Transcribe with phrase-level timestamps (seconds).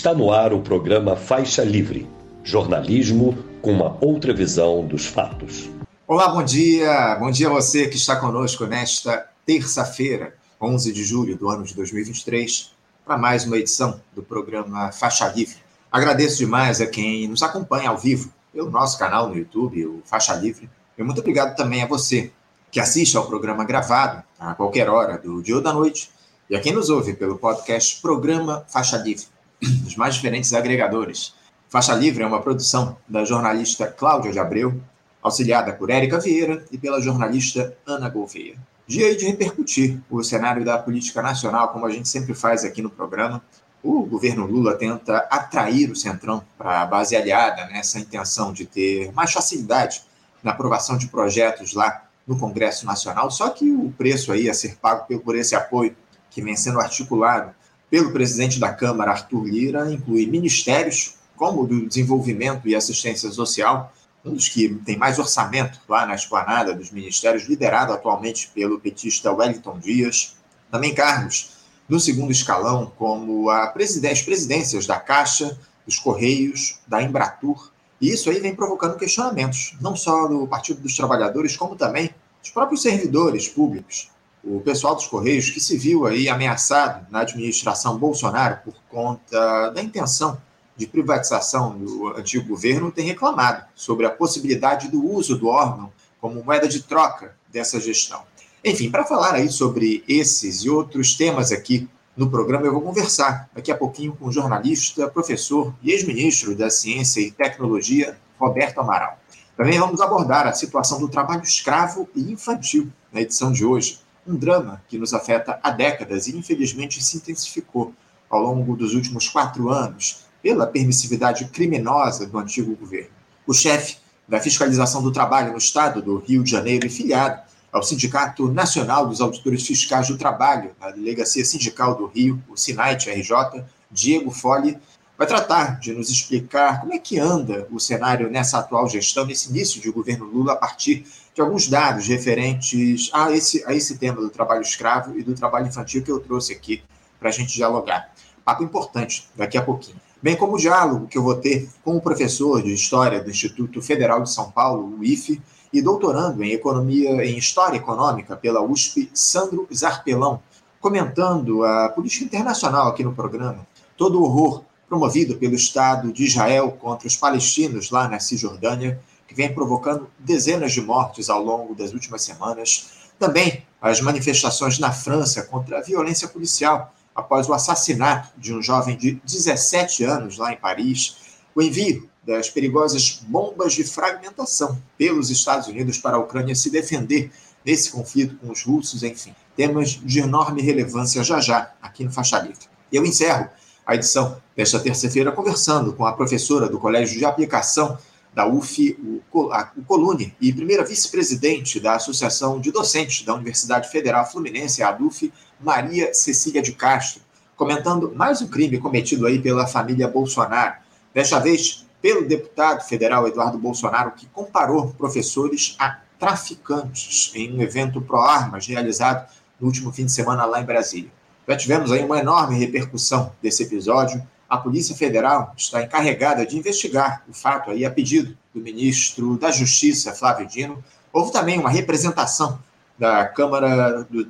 [0.00, 2.08] Está no ar o programa Faixa Livre
[2.42, 5.68] jornalismo com uma outra visão dos fatos.
[6.08, 7.16] Olá, bom dia.
[7.16, 11.74] Bom dia a você que está conosco nesta terça-feira, 11 de julho do ano de
[11.74, 12.72] 2023,
[13.04, 15.58] para mais uma edição do programa Faixa Livre.
[15.92, 20.32] Agradeço demais a quem nos acompanha ao vivo pelo nosso canal no YouTube, o Faixa
[20.32, 20.70] Livre.
[20.96, 22.32] E muito obrigado também a você
[22.70, 26.10] que assiste ao programa gravado a qualquer hora do dia ou da noite
[26.48, 29.26] e a quem nos ouve pelo podcast Programa Faixa Livre
[29.84, 31.34] dos mais diferentes agregadores.
[31.68, 34.80] Faixa Livre é uma produção da jornalista Cláudia de Abreu,
[35.22, 38.56] auxiliada por Érica Vieira e pela jornalista Ana Gouveia.
[38.86, 42.90] Dia de repercutir o cenário da política nacional, como a gente sempre faz aqui no
[42.90, 43.40] programa.
[43.82, 49.12] O governo Lula tenta atrair o Centrão para a base aliada nessa intenção de ter
[49.12, 50.02] mais facilidade
[50.42, 54.76] na aprovação de projetos lá no Congresso Nacional, só que o preço aí a ser
[54.76, 55.94] pago por esse apoio
[56.30, 57.54] que vem sendo articulado
[57.90, 63.92] pelo presidente da Câmara, Arthur Lira, inclui ministérios como o do Desenvolvimento e Assistência Social,
[64.24, 69.32] um dos que tem mais orçamento lá na esplanada dos ministérios, liderado atualmente pelo petista
[69.32, 70.36] Wellington Dias.
[70.70, 71.52] Também cargos
[71.88, 77.72] no segundo escalão, como a as presidências da Caixa, dos Correios, da Embratur.
[78.00, 82.50] E isso aí vem provocando questionamentos, não só do Partido dos Trabalhadores, como também dos
[82.50, 84.10] próprios servidores públicos
[84.42, 89.82] o pessoal dos Correios que se viu aí ameaçado na administração Bolsonaro por conta da
[89.82, 90.40] intenção
[90.76, 96.42] de privatização do antigo governo tem reclamado sobre a possibilidade do uso do órgão como
[96.42, 98.22] moeda de troca dessa gestão.
[98.64, 103.48] Enfim, para falar aí sobre esses e outros temas aqui no programa, eu vou conversar
[103.54, 109.18] daqui a pouquinho com o jornalista, professor e ex-ministro da Ciência e Tecnologia, Roberto Amaral.
[109.56, 114.36] Também vamos abordar a situação do trabalho escravo e infantil na edição de hoje um
[114.36, 117.92] drama que nos afeta há décadas e, infelizmente, se intensificou
[118.28, 123.10] ao longo dos últimos quatro anos pela permissividade criminosa do antigo governo.
[123.46, 123.98] O chefe
[124.28, 127.42] da fiscalização do trabalho no estado do Rio de Janeiro e filiado
[127.72, 133.64] ao Sindicato Nacional dos Auditores Fiscais do Trabalho, na Delegacia Sindical do Rio, o SINAIT-RJ,
[133.90, 134.78] Diego Fole,
[135.18, 139.50] vai tratar de nos explicar como é que anda o cenário nessa atual gestão, nesse
[139.50, 141.04] início de governo Lula, a partir
[141.40, 145.66] de alguns dados referentes a esse, a esse tema do trabalho escravo e do trabalho
[145.66, 146.82] infantil que eu trouxe aqui
[147.18, 148.12] para a gente dialogar.
[148.44, 149.96] Papo importante, daqui a pouquinho.
[150.22, 153.80] Bem como o diálogo que eu vou ter com o professor de História do Instituto
[153.80, 155.40] Federal de São Paulo, o IFE,
[155.72, 160.42] e doutorando em Economia em História Econômica pela USP, Sandro Zarpelão,
[160.78, 166.72] comentando a política internacional aqui no programa, todo o horror promovido pelo Estado de Israel
[166.72, 171.92] contra os palestinos lá na Cisjordânia, que vem provocando dezenas de mortes ao longo das
[171.92, 172.90] últimas semanas.
[173.16, 178.96] Também as manifestações na França contra a violência policial após o assassinato de um jovem
[178.96, 185.68] de 17 anos lá em Paris, o envio das perigosas bombas de fragmentação pelos Estados
[185.68, 187.30] Unidos para a Ucrânia se defender
[187.64, 192.40] nesse conflito com os russos, enfim, temas de enorme relevância já já aqui no Faixa
[192.40, 192.66] Livre.
[192.92, 193.48] Eu encerro
[193.86, 197.96] a edição desta terça-feira conversando com a professora do Colégio de Aplicação
[198.32, 204.82] da UF, o Colune, e primeira vice-presidente da Associação de Docentes da Universidade Federal Fluminense,
[204.82, 207.22] a ADUF, Maria Cecília de Castro,
[207.56, 210.76] comentando mais um crime cometido aí pela família Bolsonaro,
[211.12, 218.00] desta vez pelo deputado federal Eduardo Bolsonaro, que comparou professores a traficantes em um evento
[218.00, 221.10] pró-armas realizado no último fim de semana lá em Brasília.
[221.48, 224.22] Já tivemos aí uma enorme repercussão desse episódio.
[224.50, 229.52] A Polícia Federal está encarregada de investigar o fato aí a pedido do ministro da
[229.52, 230.82] Justiça, Flávio Dino.
[231.12, 232.58] Houve também uma representação
[232.98, 234.26] da Câmara do,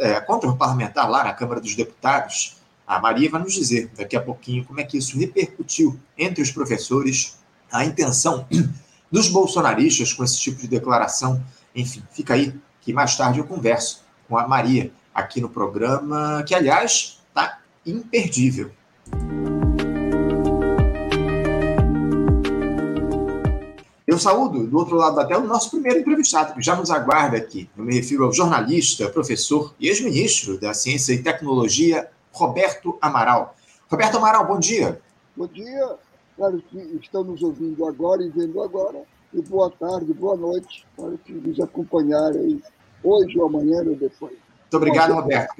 [0.00, 2.56] é, contra o parlamentar lá na Câmara dos Deputados.
[2.84, 6.50] A Maria vai nos dizer daqui a pouquinho como é que isso repercutiu entre os
[6.50, 7.38] professores,
[7.70, 8.48] a intenção
[9.08, 11.40] dos bolsonaristas com esse tipo de declaração.
[11.76, 16.56] Enfim, fica aí que mais tarde eu converso com a Maria aqui no programa, que
[16.56, 18.72] aliás está imperdível.
[24.20, 27.68] Saúdo, do outro lado da tela, o nosso primeiro entrevistado, que já nos aguarda aqui.
[27.76, 33.56] Eu me refiro ao jornalista, professor e ex-ministro da Ciência e Tecnologia, Roberto Amaral.
[33.88, 35.00] Roberto Amaral, bom dia.
[35.36, 35.96] Bom dia,
[36.36, 39.02] claro que estão nos ouvindo agora e vendo agora.
[39.32, 42.60] E boa tarde, boa noite, para que nos acompanharem
[43.02, 44.32] hoje ou amanhã ou depois.
[44.32, 45.54] Muito obrigado, Roberto.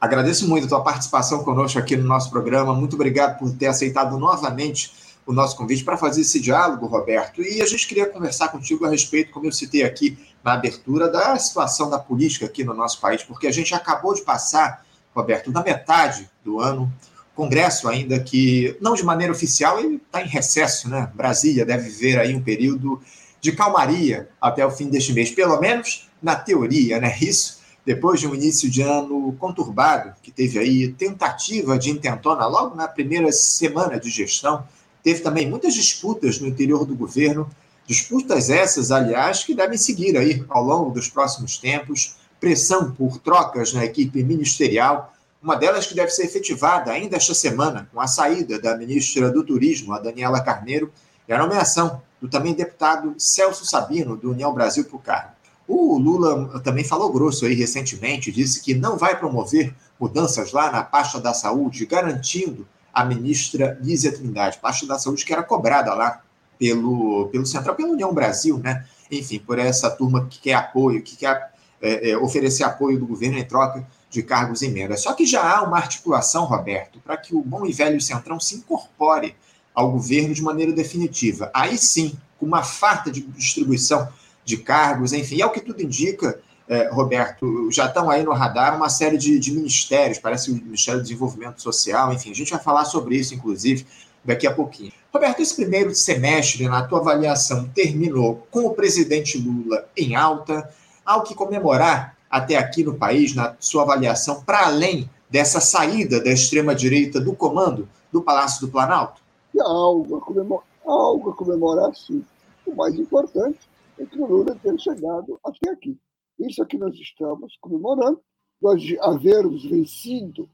[0.00, 2.74] Agradeço muito a tua participação conosco aqui no nosso programa.
[2.74, 7.42] Muito obrigado por ter aceitado novamente o nosso convite para fazer esse diálogo, Roberto.
[7.42, 11.38] E a gente queria conversar contigo a respeito, como eu citei aqui na abertura, da
[11.38, 14.84] situação da política aqui no nosso país, porque a gente acabou de passar,
[15.14, 16.92] Roberto, da metade do ano
[17.34, 21.10] Congresso ainda que, não de maneira oficial, ele está em recesso, né?
[21.14, 23.00] Brasília deve viver aí um período
[23.40, 27.16] de calmaria até o fim deste mês, pelo menos na teoria, né?
[27.20, 32.74] Isso depois de um início de ano conturbado, que teve aí tentativa de intentona logo
[32.74, 34.64] na primeira semana de gestão,
[35.02, 37.48] teve também muitas disputas no interior do governo,
[37.86, 43.72] disputas essas, aliás, que devem seguir aí ao longo dos próximos tempos, pressão por trocas
[43.72, 45.12] na equipe ministerial,
[45.42, 49.42] uma delas que deve ser efetivada ainda esta semana, com a saída da ministra do
[49.42, 50.92] Turismo, a Daniela Carneiro,
[51.26, 55.30] e a nomeação do também deputado Celso Sabino, do União Brasil, para o cargo.
[55.66, 60.82] O Lula também falou grosso aí recentemente, disse que não vai promover mudanças lá na
[60.82, 66.22] pasta da saúde, garantindo a ministra Lízia Trindade, pasta da saúde que era cobrada lá
[66.58, 68.84] pelo, pelo Central, pela União Brasil, né?
[69.10, 73.38] Enfim, por essa turma que quer apoio, que quer é, é, oferecer apoio do governo
[73.38, 75.02] em troca de cargos e emendas.
[75.02, 78.56] Só que já há uma articulação, Roberto, para que o bom e velho Centrão se
[78.56, 79.34] incorpore
[79.74, 81.50] ao governo de maneira definitiva.
[81.54, 84.08] Aí sim, com uma farta de distribuição
[84.44, 86.40] de cargos, enfim, é o que tudo indica,
[86.70, 91.00] é, Roberto, já estão aí no radar uma série de, de ministérios, parece o Ministério
[91.00, 93.84] do Desenvolvimento Social, enfim, a gente vai falar sobre isso, inclusive,
[94.24, 94.92] daqui a pouquinho.
[95.12, 100.72] Roberto, esse primeiro semestre, na tua avaliação, terminou com o presidente Lula em alta,
[101.04, 106.30] ao que comemorar até aqui no país, na sua avaliação, para além dessa saída da
[106.30, 109.20] extrema-direita do comando do Palácio do Planalto?
[109.52, 112.24] E algo a comemorar, algo a comemorar sim.
[112.64, 113.58] O mais importante
[113.98, 115.98] é que o Lula tenha chegado até aqui.
[116.40, 118.20] Isso é que nós estamos comemorando,
[118.62, 120.48] nós havermos vencido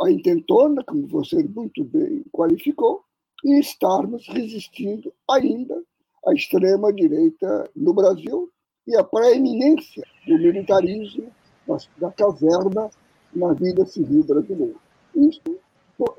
[0.00, 3.02] a intentona, como você muito bem qualificou,
[3.44, 5.82] e estarmos resistindo ainda
[6.26, 8.50] à extrema-direita no Brasil
[8.86, 11.30] e à preeminência do militarismo
[11.98, 12.88] da caverna
[13.34, 14.76] na vida civil brasileira.
[15.14, 15.58] Isto,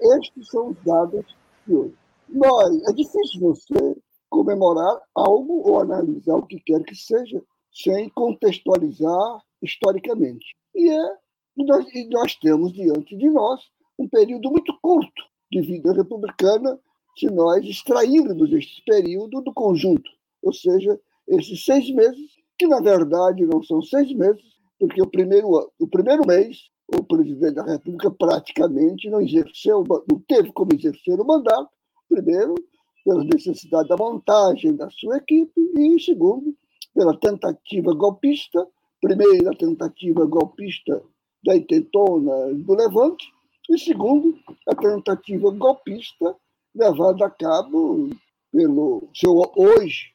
[0.02, 1.26] estes são os dados
[1.66, 1.96] de hoje.
[2.30, 3.98] Mas é difícil você
[4.30, 7.42] comemorar algo ou analisar o que quer que seja
[7.84, 10.46] sem contextualizar historicamente.
[10.76, 11.16] E, é,
[11.58, 13.62] e, nós, e nós temos diante de nós
[13.98, 16.80] um período muito curto de vida republicana
[17.18, 20.10] se nós extrairmos este período do conjunto,
[20.44, 24.44] ou seja, esses seis meses, que na verdade não são seis meses,
[24.80, 30.52] porque o primeiro, o primeiro mês o presidente da República praticamente não exerceu, não teve
[30.54, 31.70] como exercer o mandato,
[32.08, 32.56] primeiro,
[33.04, 36.56] pela necessidade da montagem da sua equipe e, segundo,
[36.98, 38.68] pela tentativa golpista,
[39.00, 41.00] primeiro, a tentativa golpista
[41.44, 43.24] da intentona do Levante,
[43.70, 44.36] e, segundo,
[44.68, 46.36] a tentativa golpista
[46.74, 48.10] levada a cabo
[48.52, 50.12] pelo seu hoje,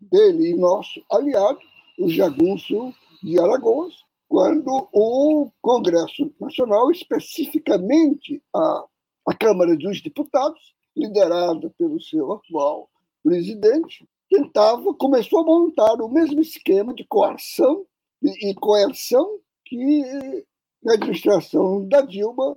[0.00, 1.60] dele e nosso aliado,
[1.96, 2.92] o jagunço
[3.22, 3.94] de Alagoas,
[4.28, 8.84] quando o Congresso Nacional, especificamente a,
[9.28, 12.90] a Câmara dos Deputados, liderada pelo seu atual
[13.22, 17.84] presidente, tentava, começou a montar o mesmo esquema de coerção
[18.22, 20.46] e, e coerção que
[20.82, 22.56] na administração da Dilma,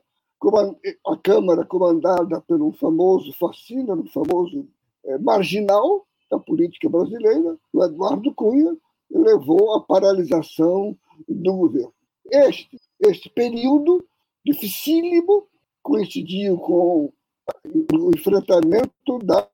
[1.08, 4.68] a Câmara comandada pelo famoso fascina, um famoso
[5.06, 8.78] é, marginal da política brasileira, o Eduardo Cunha,
[9.10, 11.94] levou à paralisação do governo.
[12.30, 14.04] Este, este período
[14.46, 15.48] dificílimo
[15.82, 17.12] coincidiu com
[17.94, 19.48] o enfrentamento da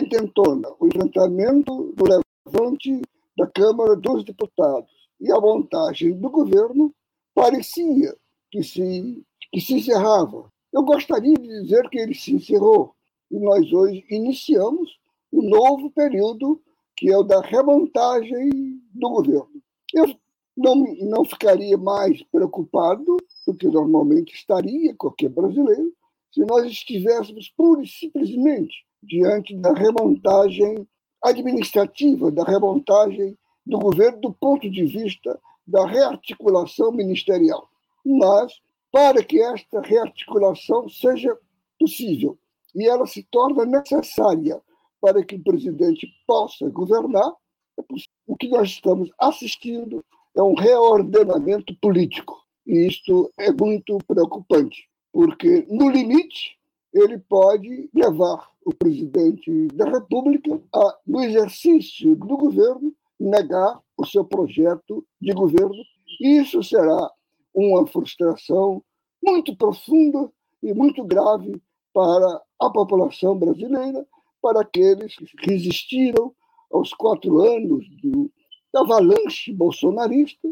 [0.00, 3.02] intentona, o enfrentamento do levante
[3.36, 6.94] da Câmara dos Deputados e a montagem do governo
[7.34, 8.16] parecia
[8.50, 10.50] que se, que se encerrava.
[10.72, 12.94] Eu gostaria de dizer que ele se encerrou
[13.30, 14.98] e nós hoje iniciamos
[15.32, 16.60] um novo período
[16.96, 19.62] que é o da remontagem do governo.
[19.92, 20.14] Eu
[20.56, 25.92] não, não ficaria mais preocupado do que normalmente estaria qualquer brasileiro
[26.32, 30.86] se nós estivéssemos pura e simplesmente diante da remontagem
[31.22, 37.68] administrativa, da remontagem do governo do ponto de vista da rearticulação ministerial.
[38.04, 38.52] Mas,
[38.92, 41.36] para que esta rearticulação seja
[41.78, 42.38] possível
[42.74, 44.60] e ela se torna necessária
[45.00, 47.32] para que o presidente possa governar,
[47.78, 47.82] é
[48.26, 50.04] o que nós estamos assistindo
[50.36, 52.36] é um reordenamento político.
[52.66, 56.58] E isto é muito preocupante porque, no limite,
[56.96, 64.24] ele pode levar o presidente da República a, no exercício do governo, negar o seu
[64.24, 65.76] projeto de governo.
[66.20, 67.10] Isso será
[67.54, 68.82] uma frustração
[69.22, 70.30] muito profunda
[70.62, 71.60] e muito grave
[71.92, 74.06] para a população brasileira,
[74.40, 76.34] para aqueles que resistiram
[76.72, 78.30] aos quatro anos do,
[78.72, 80.48] da avalanche bolsonarista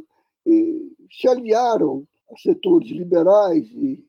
[0.47, 4.05] e se aliaram a setores liberais e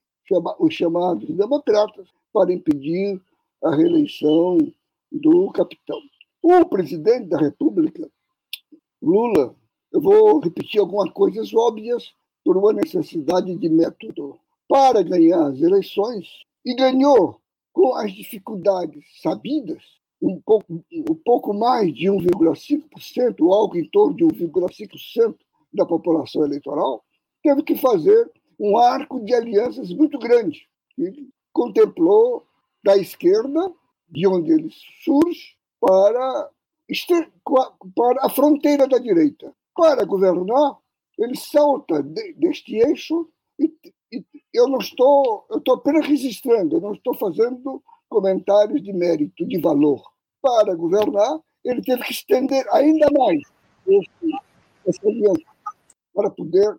[0.60, 3.22] os chamados democratas para impedir
[3.64, 4.58] a reeleição
[5.10, 6.02] do capitão.
[6.44, 8.12] O presidente da República,
[9.02, 9.56] Lula,
[9.94, 12.14] eu vou repetir algumas coisas óbvias
[12.44, 14.38] por uma necessidade de método.
[14.68, 16.28] Para ganhar as eleições,
[16.66, 17.40] e ganhou
[17.72, 19.82] com as dificuldades sabidas,
[20.22, 25.36] um pouco, um pouco mais de 1,5%, ou algo em torno de 1,5%
[25.74, 27.02] da população eleitoral,
[27.42, 32.46] teve que fazer um arco de alianças muito grande, que contemplou
[32.84, 33.74] da esquerda,
[34.10, 34.70] de onde ele
[35.04, 36.50] surge, para,
[37.96, 39.56] para a fronteira da direita.
[39.74, 40.78] Para governar,
[41.18, 43.74] ele salta deste eixo e,
[44.12, 49.46] e eu não estou, eu estou apenas registrando, eu não estou fazendo comentários de mérito,
[49.46, 50.04] de valor.
[50.42, 53.42] Para governar, ele teve que estender ainda mais
[54.86, 55.42] essa aliança
[56.14, 56.78] para poder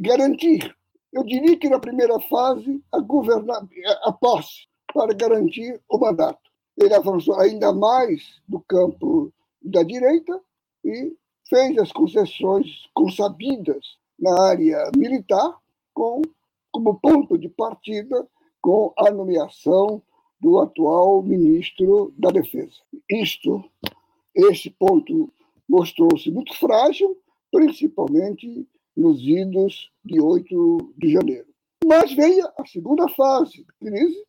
[0.00, 0.74] garantir.
[1.14, 3.64] Eu diria que na primeira fase, a, governar,
[4.02, 6.50] a posse para garantir o mandato.
[6.76, 10.40] Ele avançou ainda mais do campo da direita
[10.84, 11.16] e
[11.48, 15.56] fez as concessões consabidas na área militar
[15.94, 16.20] com,
[16.72, 18.26] como ponto de partida
[18.60, 20.02] com a nomeação
[20.40, 22.74] do atual ministro da Defesa.
[23.08, 23.62] Isto,
[24.34, 25.32] esse ponto
[25.68, 27.16] mostrou-se muito frágil,
[27.52, 31.46] principalmente nos idos de 8 de janeiro.
[31.84, 34.24] Mas veio a segunda fase crise,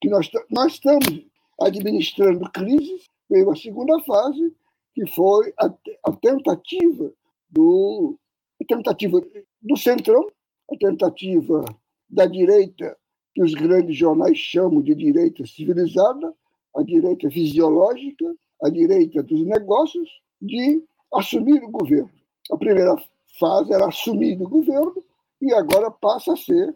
[0.00, 1.24] que nós, nós estamos
[1.60, 4.54] administrando crises, veio a segunda fase,
[4.94, 5.72] que foi a,
[6.04, 7.12] a tentativa
[7.50, 8.18] do
[8.60, 9.22] a tentativa
[9.62, 10.26] do centrão,
[10.70, 11.64] a tentativa
[12.08, 12.96] da direita
[13.34, 16.34] que os grandes jornais chamam de direita civilizada,
[16.76, 20.08] a direita fisiológica, a direita dos negócios,
[20.40, 20.82] de
[21.14, 22.10] assumir o governo.
[22.50, 22.96] A primeira
[23.38, 25.02] fase era assumir o governo
[25.40, 26.74] e agora passa a ser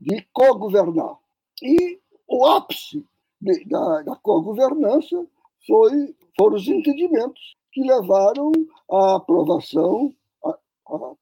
[0.00, 1.16] de co-governar.
[1.62, 1.98] E
[2.28, 3.04] o ápice
[3.40, 5.26] de, da, da co-governança
[5.66, 8.52] foi, foram os entendimentos que levaram
[8.90, 10.58] à aprovação, há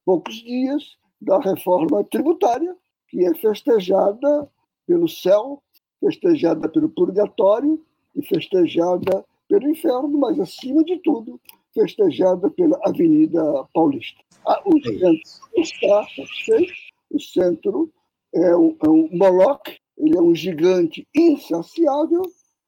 [0.05, 2.75] poucos dias, da reforma tributária,
[3.07, 4.49] que é festejada
[4.85, 5.63] pelo céu,
[5.99, 7.81] festejada pelo purgatório
[8.15, 11.39] e festejada pelo inferno, mas, acima de tudo,
[11.73, 13.41] festejada pela Avenida
[13.73, 14.21] Paulista.
[14.47, 15.21] Ah, o é centro
[15.55, 16.73] está satisfeito,
[17.11, 17.93] o centro
[18.33, 22.23] é um, é um Moloch, ele é um gigante insaciável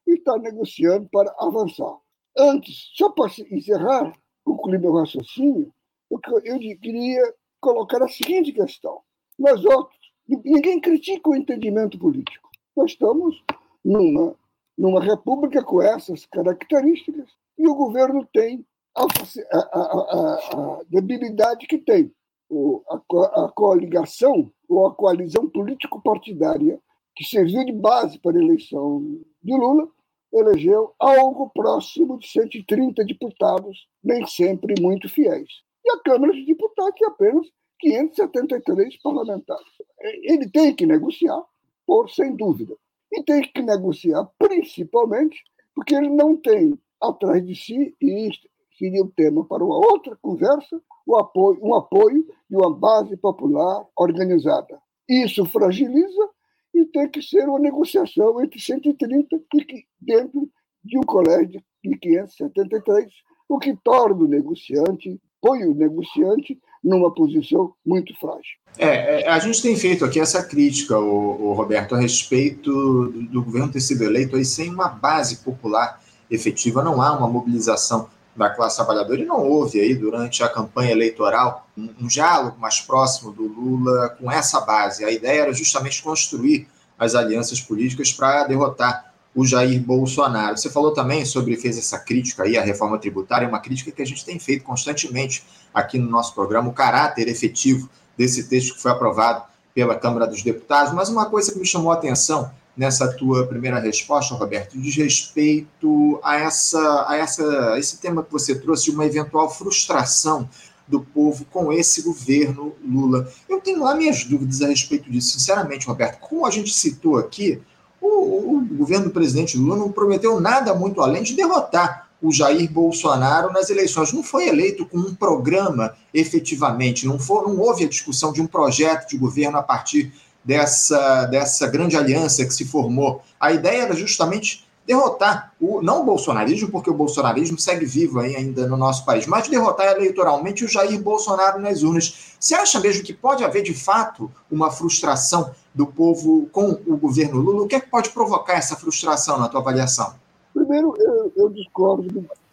[0.06, 1.96] e está negociando para avançar.
[2.38, 4.12] Antes, só para encerrar,
[4.44, 5.72] concluir meu raciocínio,
[6.10, 9.00] eu, eu queria colocar a seguinte questão.
[9.38, 9.98] Nós outros,
[10.28, 12.48] ninguém critica o entendimento político.
[12.76, 13.42] Nós estamos
[13.84, 14.34] numa,
[14.76, 18.64] numa república com essas características e o governo tem
[18.96, 22.12] a, a, a, debilidade que tem.
[22.48, 26.80] O, a, coligação ou a coalizão político-partidária
[27.14, 29.88] que serviu de base para a eleição de Lula
[30.32, 35.48] elegeu algo próximo de 130 deputados, nem sempre muito fiéis.
[35.84, 37.46] E a Câmara de Deputados tem apenas
[37.80, 39.66] 573 parlamentares.
[40.00, 41.42] Ele tem que negociar,
[41.86, 42.76] por sem dúvida.
[43.12, 45.42] E tem que negociar principalmente
[45.74, 48.30] porque ele não tem atrás de si, e
[48.78, 53.84] seria o tema para uma outra conversa, o apoio, um apoio de uma base popular
[53.96, 54.78] organizada.
[55.08, 56.28] Isso fragiliza
[56.74, 60.48] e tem que ser uma negociação entre 130 e dentro
[60.84, 63.06] de um colégio de 573,
[63.48, 68.58] o que torna o negociante, põe o negociante numa posição muito frágil.
[68.78, 73.22] É, é, a gente tem feito aqui essa crítica, o, o Roberto, a respeito do,
[73.22, 78.08] do, governo ter sido eleito aí sem uma base popular efetiva, não há uma mobilização
[78.36, 82.80] da classe trabalhadora e não houve aí durante a campanha eleitoral um, um diálogo mais
[82.80, 85.04] próximo do Lula com essa base.
[85.04, 90.56] A ideia era justamente construir as alianças políticas para derrotar o Jair Bolsonaro.
[90.56, 94.06] Você falou também sobre, fez essa crítica aí à reforma tributária, uma crítica que a
[94.06, 98.90] gente tem feito constantemente aqui no nosso programa, o caráter efetivo desse texto que foi
[98.90, 100.94] aprovado pela Câmara dos Deputados.
[100.94, 106.20] Mas uma coisa que me chamou a atenção nessa tua primeira resposta, Roberto, diz respeito
[106.22, 110.48] a, essa, a essa, esse tema que você trouxe uma eventual frustração
[110.86, 113.28] do povo com esse governo Lula.
[113.48, 116.20] Eu tenho lá minhas dúvidas a respeito disso, sinceramente, Roberto.
[116.20, 117.60] Como a gente citou aqui,
[118.00, 122.70] o, o governo do presidente Lula não prometeu nada muito além de derrotar o Jair
[122.70, 124.12] Bolsonaro nas eleições.
[124.12, 128.46] Não foi eleito com um programa efetivamente, não, foi, não houve a discussão de um
[128.46, 130.12] projeto de governo a partir
[130.46, 133.20] dessa, dessa grande aliança que se formou.
[133.38, 138.68] A ideia era justamente derrotar o não o bolsonarismo, porque o bolsonarismo segue vivo ainda
[138.68, 142.36] no nosso país, mas derrotar eleitoralmente o Jair Bolsonaro nas urnas.
[142.38, 147.40] Você acha mesmo que pode haver de fato uma frustração do povo com o governo
[147.40, 147.64] Lula?
[147.64, 150.14] O que é que pode provocar essa frustração na tua avaliação?
[150.54, 152.04] Primeiro, eu, eu discordo,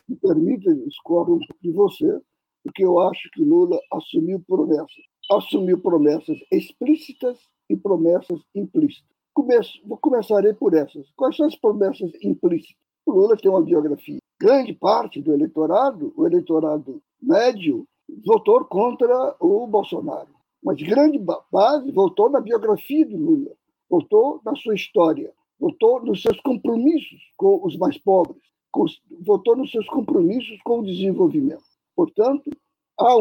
[0.10, 2.20] me permita, discordo de você,
[2.64, 5.04] porque eu acho que Lula assumiu promessas.
[5.32, 7.38] Assumiu promessas explícitas
[7.70, 9.10] e promessas implícitas.
[9.34, 11.10] Começo, começarei por essas.
[11.16, 12.76] Quais são as promessas implícitas?
[13.06, 14.20] O Lula tem uma biografia.
[14.40, 17.86] Grande parte do eleitorado, o eleitorado médio,
[18.26, 20.30] votou contra o Bolsonaro.
[20.64, 21.20] Mas grande
[21.52, 23.52] base votou na biografia do Lula,
[23.90, 28.42] votou na sua história, votou nos seus compromissos com os mais pobres,
[29.22, 31.64] votou nos seus compromissos com o desenvolvimento.
[31.96, 32.50] Portanto,
[33.00, 33.16] há,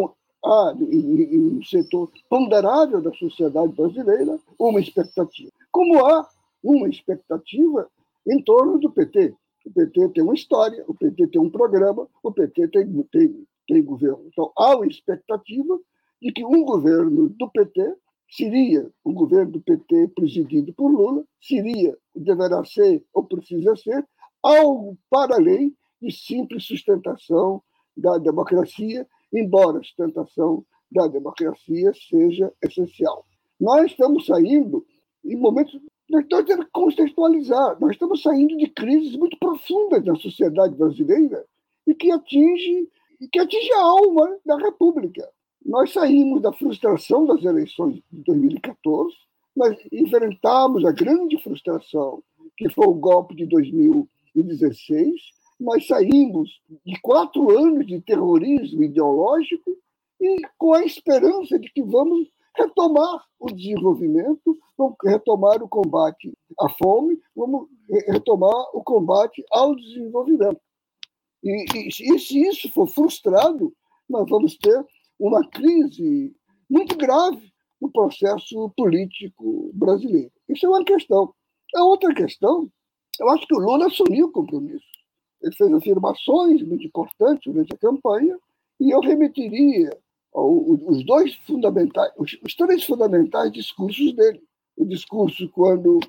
[0.44, 5.50] há em um setor ponderável da sociedade brasileira uma expectativa.
[5.70, 6.28] Como há
[6.62, 7.88] uma expectativa
[8.26, 9.34] em torno do PT.
[9.66, 13.82] O PT tem uma história, o PT tem um programa, o PT tem, tem, tem
[13.82, 14.24] governo.
[14.26, 15.78] Então, há uma expectativa
[16.20, 17.96] de que um governo do PT
[18.30, 24.06] seria um governo do PT presidido por Lula, seria, deverá ser ou precisa ser
[24.42, 27.62] algo para além de simples sustentação
[27.96, 33.24] da democracia, embora a sustentação da democracia seja essencial.
[33.58, 34.84] Nós estamos saindo
[35.24, 35.80] em momentos.
[36.10, 37.80] Nós estamos tendo que contextualizar.
[37.80, 41.44] Nós estamos saindo de crises muito profundas na sociedade brasileira
[41.86, 42.88] e que atinge,
[43.30, 45.28] que atinge a alma da República.
[45.64, 49.14] Nós saímos da frustração das eleições de 2014,
[49.54, 52.22] nós enfrentamos a grande frustração
[52.56, 55.12] que foi o golpe de 2016,
[55.62, 56.50] nós saímos
[56.84, 59.70] de quatro anos de terrorismo ideológico
[60.20, 66.68] e com a esperança de que vamos retomar o desenvolvimento, vamos retomar o combate à
[66.68, 67.68] fome, vamos
[68.08, 70.60] retomar o combate ao desenvolvimento.
[71.42, 73.72] E, e, e se isso for frustrado,
[74.08, 74.84] nós vamos ter
[75.18, 76.34] uma crise
[76.68, 80.30] muito grave no processo político brasileiro.
[80.48, 81.34] Isso é uma questão.
[81.74, 82.70] A outra questão,
[83.18, 84.91] eu acho que o Lula assumiu o compromisso.
[85.42, 88.38] Ele fez afirmações muito importantes durante a campanha,
[88.80, 89.90] e eu remetiria
[90.34, 94.42] os dois fundamentais, os três fundamentais discursos dele.
[94.76, 96.00] O discurso quando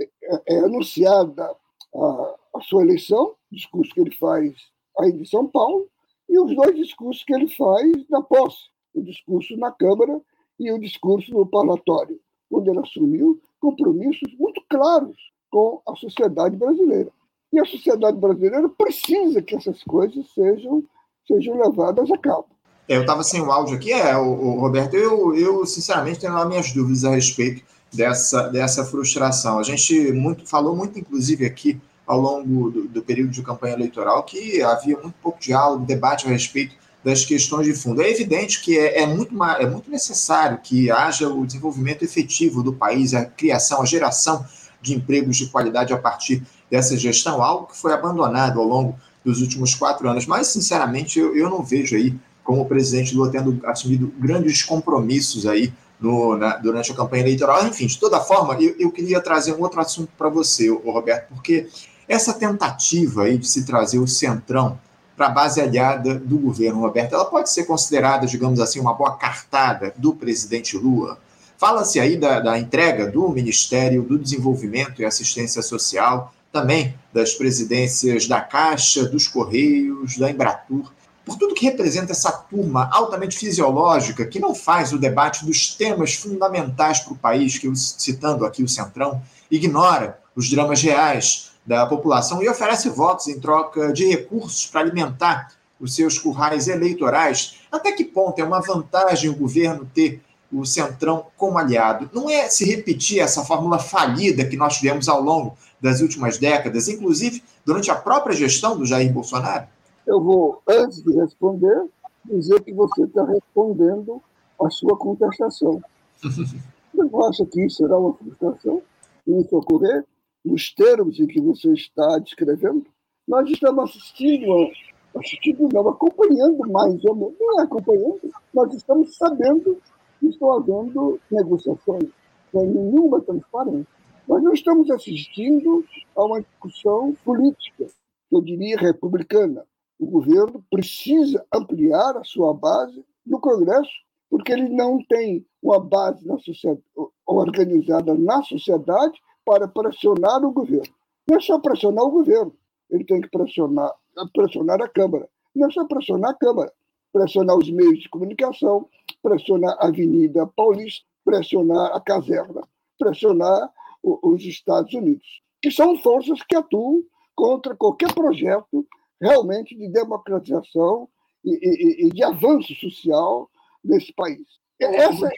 [0.00, 1.50] é, é anunciada
[1.94, 4.54] a, a sua eleição, discurso que ele faz
[4.98, 5.88] aí de São Paulo,
[6.28, 10.20] e os dois discursos que ele faz na posse, o discurso na Câmara
[10.58, 15.16] e o discurso no parlatório, onde ele assumiu compromissos muito claros
[15.50, 17.10] com a sociedade brasileira.
[17.52, 20.84] E a sociedade brasileira precisa que essas coisas sejam,
[21.26, 22.46] sejam levadas a cabo.
[22.88, 26.34] É, eu estava sem o áudio aqui, é, o, o, Roberto, eu, eu sinceramente tenho
[26.34, 29.58] lá minhas dúvidas a respeito dessa, dessa frustração.
[29.58, 34.24] A gente muito, falou muito, inclusive, aqui ao longo do, do, período de campanha eleitoral
[34.24, 38.02] que havia muito pouco diálogo, debate a respeito das questões de fundo.
[38.02, 42.72] É evidente que é, é, muito, é muito necessário que haja o desenvolvimento efetivo do
[42.72, 44.44] país, a criação, a geração
[44.82, 49.40] de empregos de qualidade a partir dessa gestão, algo que foi abandonado ao longo dos
[49.40, 50.26] últimos quatro anos.
[50.26, 55.46] Mas, sinceramente, eu, eu não vejo aí como o presidente Lula tendo assumido grandes compromissos
[55.46, 57.66] aí no, na, durante a campanha eleitoral.
[57.66, 61.68] Enfim, de toda forma, eu, eu queria trazer um outro assunto para você, Roberto, porque
[62.08, 64.78] essa tentativa aí de se trazer o centrão
[65.16, 69.16] para a base aliada do governo, Roberto, ela pode ser considerada, digamos assim, uma boa
[69.16, 71.18] cartada do presidente Lula.
[71.58, 78.26] Fala-se aí da, da entrega do Ministério do Desenvolvimento e Assistência Social, também das presidências
[78.26, 80.92] da Caixa, dos Correios, da Embratur,
[81.24, 86.14] por tudo que representa essa turma altamente fisiológica que não faz o debate dos temas
[86.14, 92.42] fundamentais para o país, que citando aqui o Centrão, ignora os dramas reais da população
[92.42, 97.60] e oferece votos em troca de recursos para alimentar os seus currais eleitorais.
[97.70, 102.10] Até que ponto é uma vantagem o governo ter o Centrão como aliado?
[102.12, 106.88] Não é se repetir essa fórmula falida que nós tivemos ao longo das últimas décadas,
[106.88, 109.66] inclusive durante a própria gestão do Jair Bolsonaro?
[110.06, 111.84] Eu vou, antes de responder,
[112.24, 114.22] dizer que você está respondendo
[114.60, 115.82] a sua contestação.
[116.22, 116.58] Você
[116.94, 118.82] não acha que isso será uma frustração?
[119.26, 120.04] Isso ocorrer?
[120.44, 122.86] nos termos em que você está descrevendo,
[123.28, 124.70] nós estamos assistindo,
[125.16, 128.20] assistindo não, acompanhando mais ou menos, não é acompanhando,
[128.52, 129.78] nós estamos sabendo
[130.18, 132.08] que estão havendo negociações
[132.52, 133.99] sem nenhuma transparência.
[134.30, 137.88] Nós não estamos assistindo a uma discussão política,
[138.30, 139.66] eu diria republicana.
[139.98, 143.90] O governo precisa ampliar a sua base no Congresso,
[144.30, 146.80] porque ele não tem uma base na sociedade,
[147.26, 150.94] organizada na sociedade para pressionar o governo.
[151.28, 152.54] Não é só pressionar o governo,
[152.88, 153.92] ele tem que pressionar,
[154.32, 155.28] pressionar a Câmara.
[155.56, 156.72] Não é só pressionar a Câmara,
[157.12, 158.88] pressionar os meios de comunicação,
[159.24, 162.62] pressionar a Avenida Paulista, pressionar a caserna.
[162.96, 167.02] pressionar os Estados Unidos, que são forças que atuam
[167.34, 168.86] contra qualquer projeto
[169.20, 171.08] realmente de democratização
[171.44, 173.48] e, e, e de avanço social
[173.84, 174.46] nesse país.
[174.80, 175.28] Essa,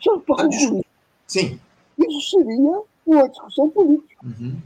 [0.00, 0.84] só para concluir,
[1.26, 1.60] Sim.
[1.98, 4.26] isso seria uma discussão política.
[4.26, 4.56] Uhum.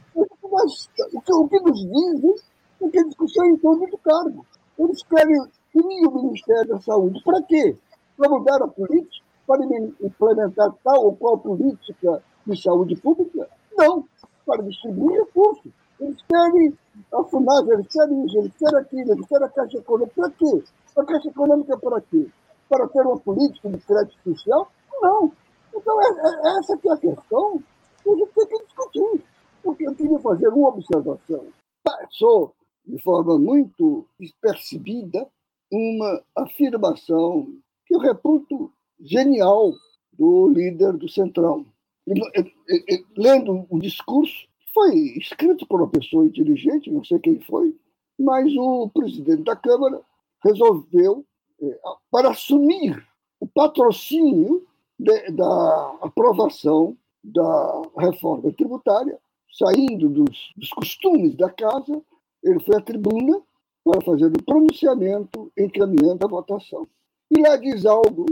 [0.52, 2.34] Mas o que, o que nos dizem
[2.82, 4.46] é que a discussão é em torno do cargo.
[4.78, 5.40] Eles querem
[5.74, 7.22] unir o Ministério da Saúde.
[7.24, 7.76] Para quê?
[8.16, 9.24] Para mudar a política?
[9.46, 9.64] Para
[10.00, 13.48] implementar tal ou qual política de saúde pública?
[13.76, 14.06] Não.
[14.46, 15.72] Para distribuir recursos.
[16.00, 16.76] Eles querem
[17.12, 20.14] a FUNAS, eles querem isso, eles querem aquilo, eles querem a Caixa Econômica.
[20.16, 20.64] Para quê?
[20.96, 22.26] A Caixa Econômica para quê?
[22.68, 24.70] Para ter uma política de crédito social?
[25.00, 25.32] Não.
[25.74, 27.62] Então, é, é, essa que é a questão
[28.02, 29.24] que a gente tem que discutir.
[29.62, 31.46] Porque eu queria fazer uma observação.
[31.84, 32.52] Passou
[32.84, 35.28] de forma muito despercebida
[35.70, 37.46] uma afirmação
[37.86, 39.72] que eu reputo genial
[40.12, 41.64] do líder do Centrão.
[43.16, 47.76] Lendo um discurso foi escrito por uma pessoa inteligente, não sei quem foi,
[48.18, 50.00] mas o presidente da Câmara
[50.44, 51.24] resolveu,
[51.60, 51.78] é,
[52.10, 53.06] para assumir
[53.38, 54.66] o patrocínio
[54.98, 59.18] de, da aprovação da reforma tributária,
[59.52, 62.02] saindo dos, dos costumes da casa,
[62.42, 63.40] ele foi à tribuna
[63.84, 66.88] para fazer o pronunciamento encaminhando a votação.
[67.30, 68.26] E lá diz algo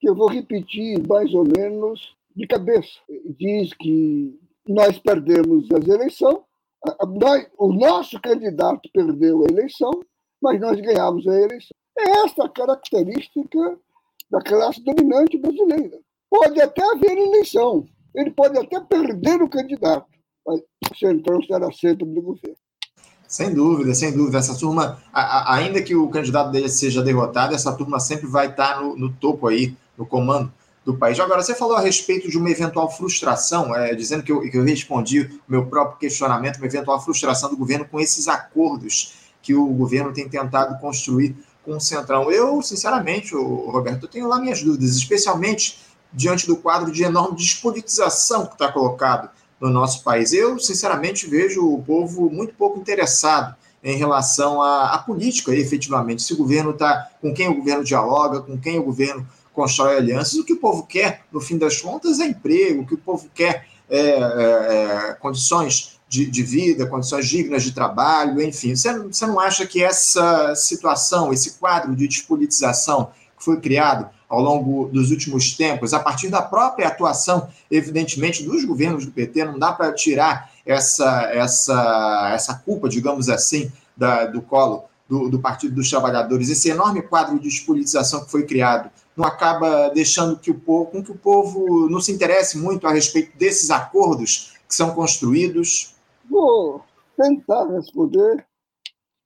[0.00, 2.90] que eu vou repetir mais ou menos de cabeça.
[3.38, 6.38] Diz que nós perdemos as eleições,
[7.58, 9.90] o nosso candidato perdeu a eleição,
[10.40, 11.76] mas nós ganhamos a eleição.
[11.98, 13.78] É essa a característica
[14.30, 15.98] da classe dominante brasileira.
[16.30, 20.06] Pode até haver eleição, ele pode até perder o candidato,
[20.46, 22.56] mas o Centrão estará sempre no governo.
[23.28, 24.38] Sem dúvida, sem dúvida.
[24.38, 28.48] Essa turma, a, a, ainda que o candidato dele seja derrotado, essa turma sempre vai
[28.48, 30.52] estar no, no topo aí, no comando
[30.84, 31.18] do país.
[31.20, 34.64] Agora, você falou a respeito de uma eventual frustração, é, dizendo que eu, que eu
[34.64, 39.66] respondi o meu próprio questionamento, uma eventual frustração do governo com esses acordos que o
[39.66, 42.30] governo tem tentado construir com o Centrão.
[42.30, 45.78] Eu, sinceramente, Roberto, eu tenho lá minhas dúvidas, especialmente
[46.12, 50.32] diante do quadro de enorme despolitização que está colocado no nosso país.
[50.32, 56.22] Eu, sinceramente, vejo o povo muito pouco interessado em relação à, à política, efetivamente.
[56.22, 60.34] Se o governo está, com quem o governo dialoga, com quem o governo constrói alianças.
[60.34, 63.28] O que o povo quer, no fim das contas, é emprego, o que o povo
[63.34, 68.74] quer é, é, é condições de, de, vida, condições dignas de trabalho, enfim.
[68.74, 74.40] Você, você não acha que essa situação, esse quadro de despolitização que foi criado ao
[74.40, 79.58] longo dos últimos tempos, a partir da própria atuação, evidentemente, dos governos do PT, não
[79.58, 85.74] dá para tirar essa, essa, essa culpa, digamos assim, da, do colo do, do Partido
[85.74, 90.58] dos Trabalhadores, esse enorme quadro de despolitização que foi criado não acaba deixando que o
[90.58, 94.94] povo, com que o povo não se interesse muito a respeito desses acordos que são
[94.94, 95.94] construídos?
[96.28, 96.82] Vou
[97.16, 98.46] tentar responder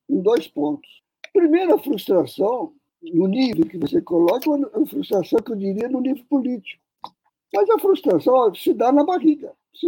[0.08, 0.88] em dois pontos.
[1.32, 2.72] Primeiro, a frustração,
[3.02, 6.82] no nível que você coloca, a frustração que eu diria no nível político.
[7.54, 9.52] Mas a frustração se dá na barriga.
[9.74, 9.86] Se,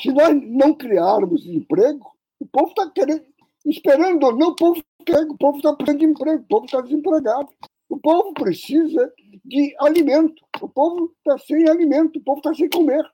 [0.00, 3.24] se nós não criarmos emprego, o povo está querendo,
[3.66, 7.48] esperando ou não, o povo quer, o povo está de emprego, o povo está desempregado.
[7.94, 9.12] O povo precisa
[9.44, 10.44] de alimento.
[10.60, 13.08] O povo está sem alimento, o povo está sem comer.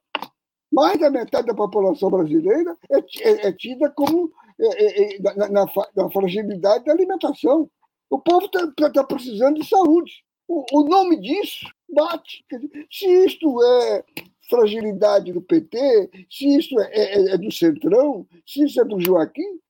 [0.73, 5.49] Mais da metade da população brasileira é, é, é tida como é, é, é na,
[5.51, 7.71] na, na, fragilidade da alimentação.
[8.09, 10.25] O povo está tá precisando de saúde.
[10.49, 12.43] O, o nome disso bate.
[12.91, 14.05] Se isto é
[14.49, 19.61] fragilidade do PT, se isso é, é, é, do Centrão, se isso é do Joaquim,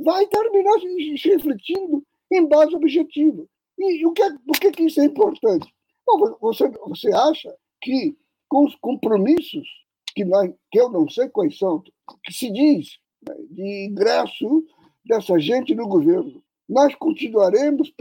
[0.00, 0.78] vai terminar
[1.16, 3.46] se refletindo em base objetiva.
[3.80, 5.72] E o que, por que, que isso é importante?
[6.06, 8.14] Bom, você, você acha que
[8.46, 9.66] com os compromissos
[10.14, 11.82] que, nós, que eu não sei quais são,
[12.22, 14.64] que se diz né, de ingresso
[15.04, 17.92] dessa gente no governo, nós continuaremos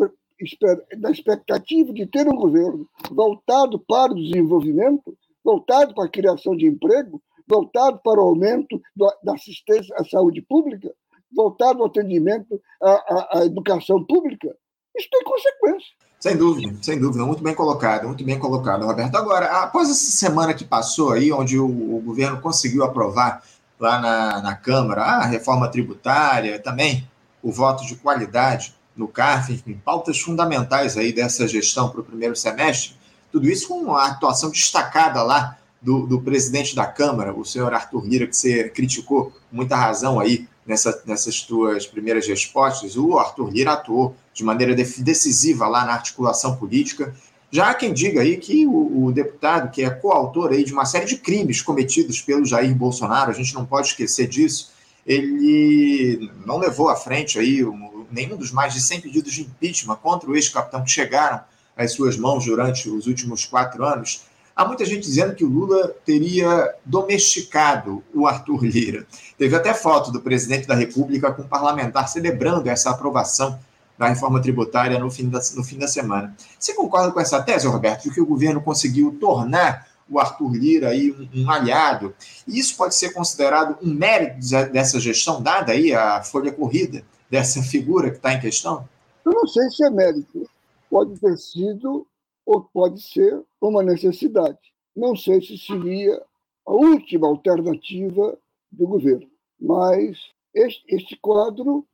[0.97, 6.65] na expectativa de ter um governo voltado para o desenvolvimento, voltado para a criação de
[6.65, 8.81] emprego, voltado para o aumento
[9.23, 10.93] da assistência à saúde pública,
[11.31, 14.55] voltado ao atendimento à, à, à educação pública,
[14.99, 15.89] isso tem consequência.
[16.19, 19.15] Sem dúvida, sem dúvida, muito bem colocado, muito bem colocado, Roberto.
[19.15, 23.41] Agora, após essa semana que passou aí, onde o, o governo conseguiu aprovar
[23.79, 27.07] lá na, na Câmara a reforma tributária, também
[27.41, 32.35] o voto de qualidade no CARF, enfim, pautas fundamentais aí dessa gestão para o primeiro
[32.35, 32.97] semestre,
[33.31, 38.05] tudo isso com a atuação destacada lá do, do presidente da Câmara, o senhor Arthur
[38.05, 43.49] Lira, que você criticou com muita razão aí nessa, nessas tuas primeiras respostas, o Arthur
[43.49, 47.13] Lira atuou de maneira decisiva lá na articulação política.
[47.51, 50.85] Já há quem diga aí que o, o, deputado, que é coautor aí de uma
[50.85, 54.71] série de crimes cometidos pelo Jair Bolsonaro, a gente não pode esquecer disso,
[55.05, 59.97] ele não levou à frente aí um, nenhum dos mais de 100 pedidos de impeachment
[59.97, 61.41] contra o ex-capitão que chegaram
[61.75, 64.21] às suas mãos durante os últimos quatro anos.
[64.55, 69.05] Há muita gente dizendo que o Lula teria domesticado o Arthur Lira.
[69.37, 73.59] Teve até foto do presidente da República com um parlamentar celebrando essa aprovação
[73.99, 76.33] da reforma tributária no fim da, no fim da semana.
[76.57, 80.87] Você concorda com essa tese, Roberto, de que o governo conseguiu tornar o Arthur Lira
[80.87, 82.15] aí um, um aliado?
[82.47, 84.39] E isso pode ser considerado um mérito
[84.71, 88.87] dessa gestão, dada aí a folha corrida dessa figura que está em questão?
[89.25, 90.49] Eu não sei se é mérito.
[90.89, 92.07] Pode ter sido
[92.45, 94.57] ou pode ser uma necessidade.
[94.95, 96.23] Não sei se seria
[96.65, 98.37] a última alternativa
[98.71, 100.17] do governo, mas
[100.53, 101.85] este, este quadro,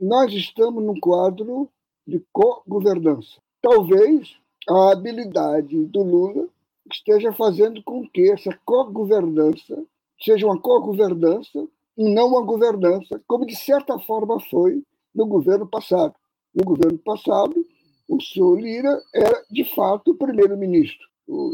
[0.00, 1.68] nós estamos num quadro
[2.06, 3.38] de co-governança.
[3.60, 4.36] Talvez
[4.68, 6.48] a habilidade do Lula
[6.90, 9.84] esteja fazendo com que essa co-governança
[10.20, 14.82] seja uma co-governança e não uma governança, como de certa forma foi
[15.14, 16.14] no governo passado.
[16.54, 17.54] No governo passado,
[18.08, 21.06] o senhor Lira era, de fato, o primeiro-ministro.
[21.28, 21.52] O,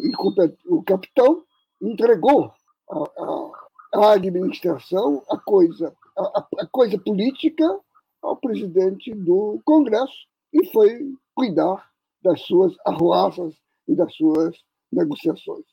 [0.68, 1.42] o capitão
[1.82, 2.50] entregou
[2.90, 3.50] a, a,
[3.94, 7.78] a administração, a coisa, a, a coisa política,
[8.26, 11.88] ao presidente do Congresso e foi cuidar
[12.22, 13.54] das suas arruaças
[13.86, 14.56] e das suas
[14.92, 15.64] negociações.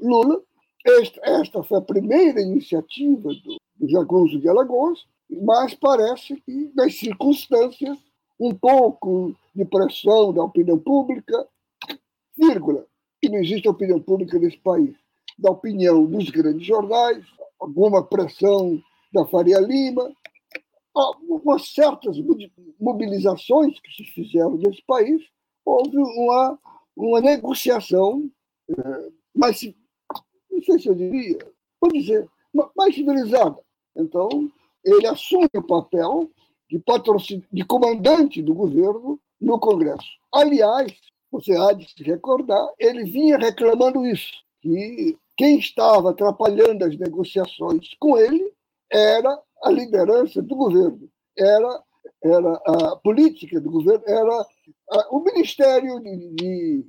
[0.00, 0.40] Lula,
[0.84, 6.94] esta, esta foi a primeira iniciativa do, do Jagunço de Alagoas, mas parece que, nas
[6.94, 7.98] circunstâncias,
[8.38, 11.48] um pouco de pressão da opinião pública,
[12.38, 12.86] vírgula,
[13.20, 14.94] que não existe opinião pública nesse país,
[15.38, 17.24] da opinião dos grandes jornais,
[17.58, 18.80] alguma pressão
[19.12, 20.12] da Faria Lima,
[21.28, 22.16] umas certas
[22.80, 25.22] mobilizações que se fizeram nesse país,
[25.64, 26.58] houve uma,
[26.96, 28.30] uma negociação
[28.70, 29.60] é, mais,
[30.50, 31.38] não sei se eu diria,
[31.80, 32.28] vou dizer,
[32.74, 33.60] mais civilizada.
[33.94, 34.50] Então,
[34.84, 36.30] ele assume o papel
[36.68, 36.82] de,
[37.52, 40.08] de comandante do governo no Congresso.
[40.32, 40.92] Aliás,
[41.30, 44.32] você há de se recordar, ele vinha reclamando isso,
[44.62, 48.52] que quem estava atrapalhando as negociações com ele
[48.90, 51.82] era a liderança do governo, era,
[52.22, 54.46] era a política do governo, era
[54.90, 56.84] a, o Ministério de, de,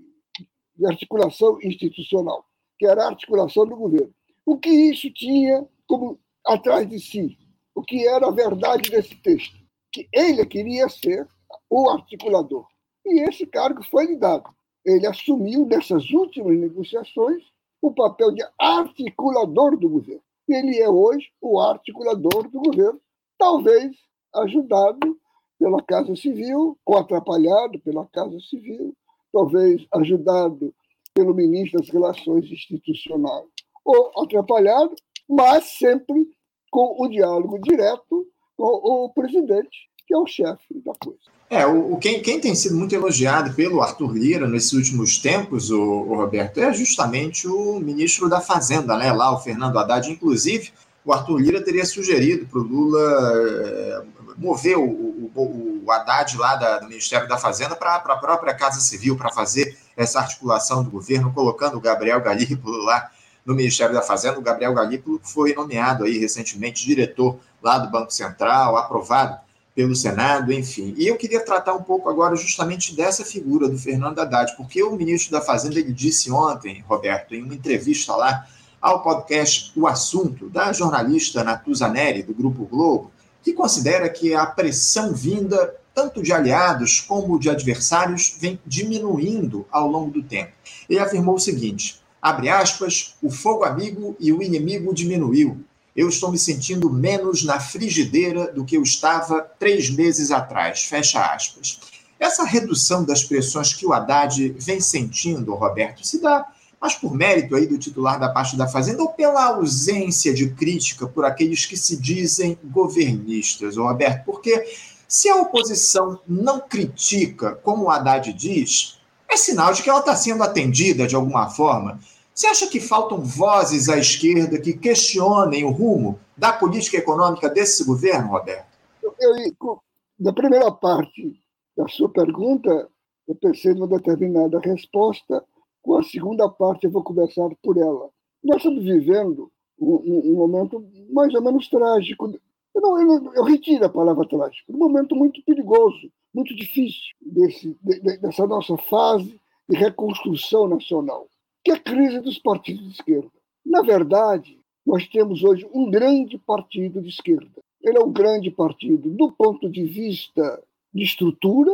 [0.75, 2.45] de Articulação Institucional,
[2.77, 4.13] que era a articulação do governo.
[4.45, 7.37] O que isso tinha como atrás de si?
[7.75, 9.67] O que era a verdade desse texto?
[9.97, 11.27] que ele queria ser
[11.69, 12.67] o articulador.
[13.05, 14.47] E esse cargo foi lhe dado.
[14.85, 17.43] Ele assumiu, nessas últimas negociações,
[17.81, 20.21] o papel de articulador do governo.
[20.47, 23.01] Ele é hoje o articulador do governo,
[23.37, 23.95] talvez
[24.33, 25.19] ajudado
[25.59, 28.95] pela Casa Civil, ou atrapalhado pela Casa Civil,
[29.31, 30.73] talvez ajudado
[31.13, 33.47] pelo ministro das Relações Institucionais,
[33.83, 34.95] ou atrapalhado,
[35.27, 36.27] mas sempre
[36.71, 41.36] com o diálogo direto o, o presidente, que é o chefe da coisa.
[41.49, 45.69] É, o, o quem, quem, tem sido muito elogiado pelo Arthur Lira nesses últimos tempos,
[45.71, 49.13] o, o, Roberto, é justamente o ministro da Fazenda, né?
[49.13, 50.11] Lá, o Fernando Haddad.
[50.11, 50.71] Inclusive,
[51.05, 54.05] o Arthur Lira teria sugerido para o Lula
[54.37, 58.81] mover o, o, o, Haddad lá da, do Ministério da Fazenda para a própria Casa
[58.81, 63.09] Civil, para fazer essa articulação do governo, colocando o Gabriel Galípolo lá
[63.45, 64.37] no Ministério da Fazenda.
[64.37, 69.46] O Gabriel Galípolo foi nomeado aí recentemente diretor lá do Banco Central, aprovado
[69.77, 70.95] pelo Senado, enfim.
[70.97, 74.95] E eu queria tratar um pouco agora justamente dessa figura do Fernando Haddad, porque o
[74.95, 78.47] ministro da Fazenda ele disse ontem, Roberto, em uma entrevista lá
[78.81, 83.11] ao podcast O Assunto, da jornalista Natuza Neri, do Grupo Globo,
[83.43, 89.87] que considera que a pressão vinda tanto de aliados como de adversários vem diminuindo ao
[89.87, 90.53] longo do tempo.
[90.89, 95.63] Ele afirmou o seguinte: abre aspas, o fogo amigo e o inimigo diminuiu
[95.97, 100.83] eu estou me sentindo menos na frigideira do que eu estava três meses atrás.
[100.83, 101.79] Fecha aspas.
[102.19, 106.45] Essa redução das pressões que o Haddad vem sentindo, Roberto, se dá
[106.79, 111.07] mas por mérito aí do titular da parte da Fazenda ou pela ausência de crítica
[111.07, 114.25] por aqueles que se dizem governistas, Roberto?
[114.25, 114.63] Porque
[115.07, 120.15] se a oposição não critica, como o Haddad diz, é sinal de que ela está
[120.15, 121.99] sendo atendida de alguma forma.
[122.37, 127.83] Você acha que faltam vozes à esquerda que questionem o rumo da política econômica desse
[127.83, 128.77] governo, Roberto?
[129.19, 129.81] Eu,
[130.19, 131.41] na primeira parte
[131.75, 132.87] da sua pergunta,
[133.27, 135.43] eu pensei numa determinada resposta.
[135.81, 138.07] Com a segunda parte, eu vou conversar por ela.
[138.43, 142.31] Nós estamos vivendo um, um momento mais ou menos trágico.
[142.75, 144.71] Eu, não, eu, eu retiro a palavra trágico.
[144.71, 151.27] Um momento muito perigoso, muito difícil desse, de, dessa nossa fase de reconstrução nacional,
[151.67, 153.29] que é a crise dos partidos de esquerda.
[153.65, 157.61] Na verdade, nós temos hoje um grande partido de esquerda.
[157.81, 161.69] Ele é um grande partido do ponto de vista de estrutura,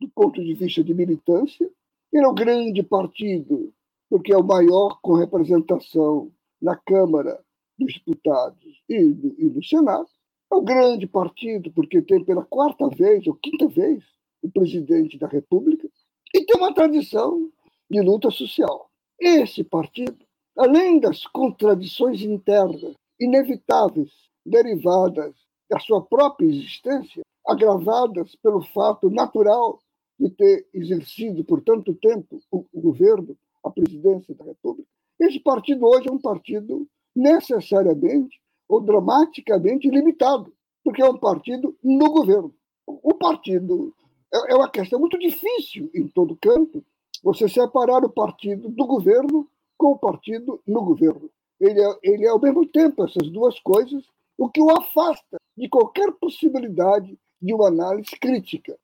[0.00, 1.70] do ponto de vista de militância.
[2.12, 3.72] Ele é um grande partido
[4.10, 7.40] porque é o maior com representação na Câmara
[7.78, 10.08] dos Deputados e no, e no Senado.
[10.52, 14.02] É um grande partido porque tem pela quarta vez ou quinta vez
[14.42, 15.88] o presidente da República
[16.34, 17.48] e tem uma tradição
[17.88, 18.85] de luta social.
[19.18, 20.18] Esse partido,
[20.56, 24.10] além das contradições internas inevitáveis
[24.44, 25.34] derivadas
[25.68, 29.80] da sua própria existência, agravadas pelo fato natural
[30.18, 36.08] de ter exercido por tanto tempo o, governo, a presidência da República, esse partido hoje
[36.08, 40.52] é um partido necessariamente ou dramaticamente limitado,
[40.84, 42.54] porque é um partido no governo.
[42.86, 43.94] O partido
[44.32, 46.84] é, é uma questão muito difícil em todo canto
[47.26, 51.28] você separar o partido do governo com o partido no governo.
[51.60, 54.04] Ele é, ele é ao mesmo tempo essas duas coisas,
[54.38, 58.78] o que o afasta de qualquer possibilidade de uma análise crítica.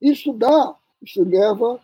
[0.00, 1.80] Isso dá, isso leva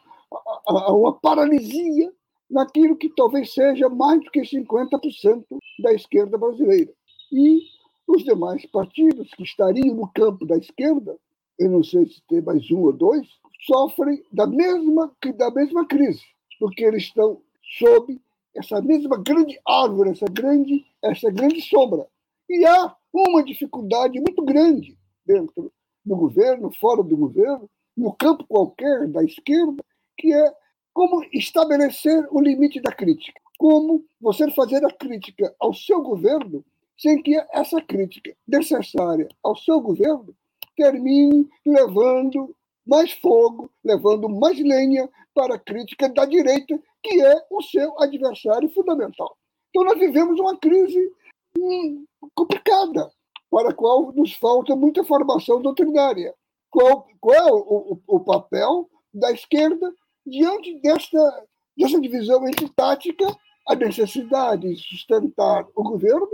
[0.69, 2.13] a, a uma paralisia
[2.49, 5.45] naquilo que talvez seja mais do que 50%
[5.81, 6.93] da esquerda brasileira.
[7.33, 7.63] E
[8.07, 11.19] os demais partidos que estariam no campo da esquerda
[11.59, 13.27] eu não sei se tem mais um ou dois,
[13.61, 16.23] sofrem da mesma, da mesma crise,
[16.59, 17.41] porque eles estão
[17.79, 18.21] sob
[18.55, 22.07] essa mesma grande árvore, essa grande, essa grande sombra.
[22.49, 25.73] E há uma dificuldade muito grande dentro
[26.05, 29.83] do governo, fora do governo, no campo qualquer da esquerda,
[30.17, 30.55] que é
[30.93, 33.41] como estabelecer o limite da crítica.
[33.59, 36.65] Como você fazer a crítica ao seu governo
[36.97, 40.35] sem que essa crítica necessária ao seu governo
[40.77, 42.55] termine levando
[42.89, 48.69] mais fogo, levando mais lenha para a crítica da direita, que é o seu adversário
[48.71, 49.37] fundamental.
[49.69, 51.13] Então, nós vivemos uma crise
[51.57, 53.11] hum, complicada,
[53.51, 56.35] para a qual nos falta muita formação doutrinária.
[56.71, 59.93] Qual, qual é o, o, o papel da esquerda
[60.27, 61.47] diante desta,
[61.77, 63.27] dessa divisão entre tática,
[63.67, 66.29] a necessidade de sustentar o governo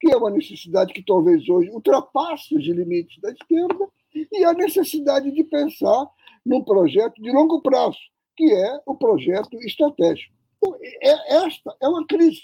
[0.00, 5.30] que é uma necessidade que talvez hoje ultrapasse os limites da esquerda, e a necessidade
[5.30, 6.08] de pensar
[6.44, 7.98] num projeto de longo prazo,
[8.36, 10.34] que é o projeto estratégico.
[11.02, 12.42] É, esta é uma crise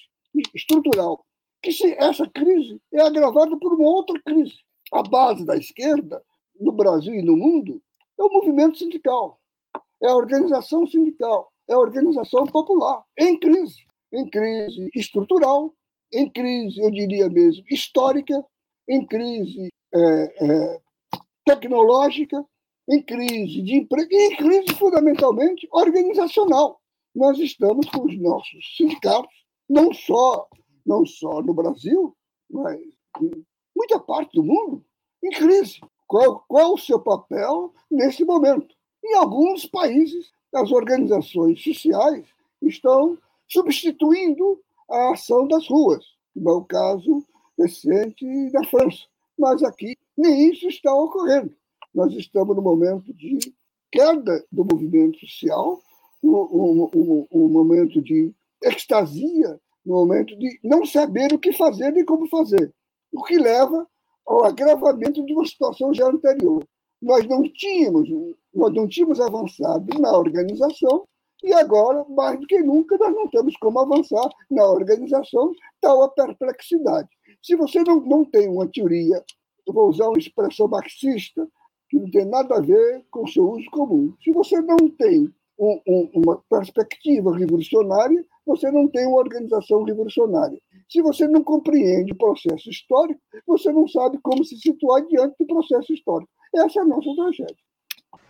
[0.55, 1.25] estrutural,
[1.63, 4.55] que se essa crise é agravada por uma outra crise.
[4.93, 6.23] A base da esquerda,
[6.61, 7.83] no Brasil e no mundo,
[8.19, 9.41] é o movimento sindical,
[10.03, 15.75] é a organização sindical, é a organização popular, em crise, em crise estrutural,
[16.13, 18.45] em crise, eu diria mesmo, histórica,
[18.89, 20.01] em crise é,
[20.45, 20.81] é,
[21.45, 22.45] tecnológica,
[22.89, 26.81] em crise de emprego e em crise fundamentalmente organizacional.
[27.15, 29.33] Nós estamos com os nossos sindicatos,
[29.69, 30.49] não só,
[30.85, 32.15] não só no Brasil,
[32.51, 32.81] mas
[33.23, 34.85] em muita parte do mundo,
[35.23, 35.81] em crise.
[36.07, 38.75] Qual, qual o seu papel nesse momento?
[39.03, 42.27] Em alguns países, as organizações sociais
[42.61, 46.05] estão substituindo a ação das ruas,
[46.35, 47.25] como é o caso
[47.59, 49.05] recente da França.
[49.39, 51.55] Mas aqui nem isso está ocorrendo.
[51.95, 53.39] Nós estamos no momento de
[53.91, 55.81] queda do movimento social,
[56.23, 61.93] um, um, um, um momento de extasia, um momento de não saber o que fazer
[61.93, 62.73] nem como fazer,
[63.13, 63.87] o que leva
[64.27, 66.67] ao agravamento de uma situação já anterior.
[67.01, 68.09] Nós não tínhamos,
[68.55, 71.07] nós não tínhamos avançado na organização
[71.45, 76.09] e agora, mais do que nunca, nós não temos como avançar na organização, tal a
[76.09, 77.09] perplexidade.
[77.43, 79.23] Se você não, não tem uma teoria,
[79.73, 81.47] vou usar uma expressão marxista,
[81.89, 84.13] que não tem nada a ver com o seu uso comum.
[84.23, 90.59] Se você não tem um, um, uma perspectiva revolucionária, você não tem uma organização revolucionária.
[90.91, 95.47] Se você não compreende o processo histórico, você não sabe como se situar diante do
[95.47, 96.31] processo histórico.
[96.55, 97.57] Essa é a nossa tragédia.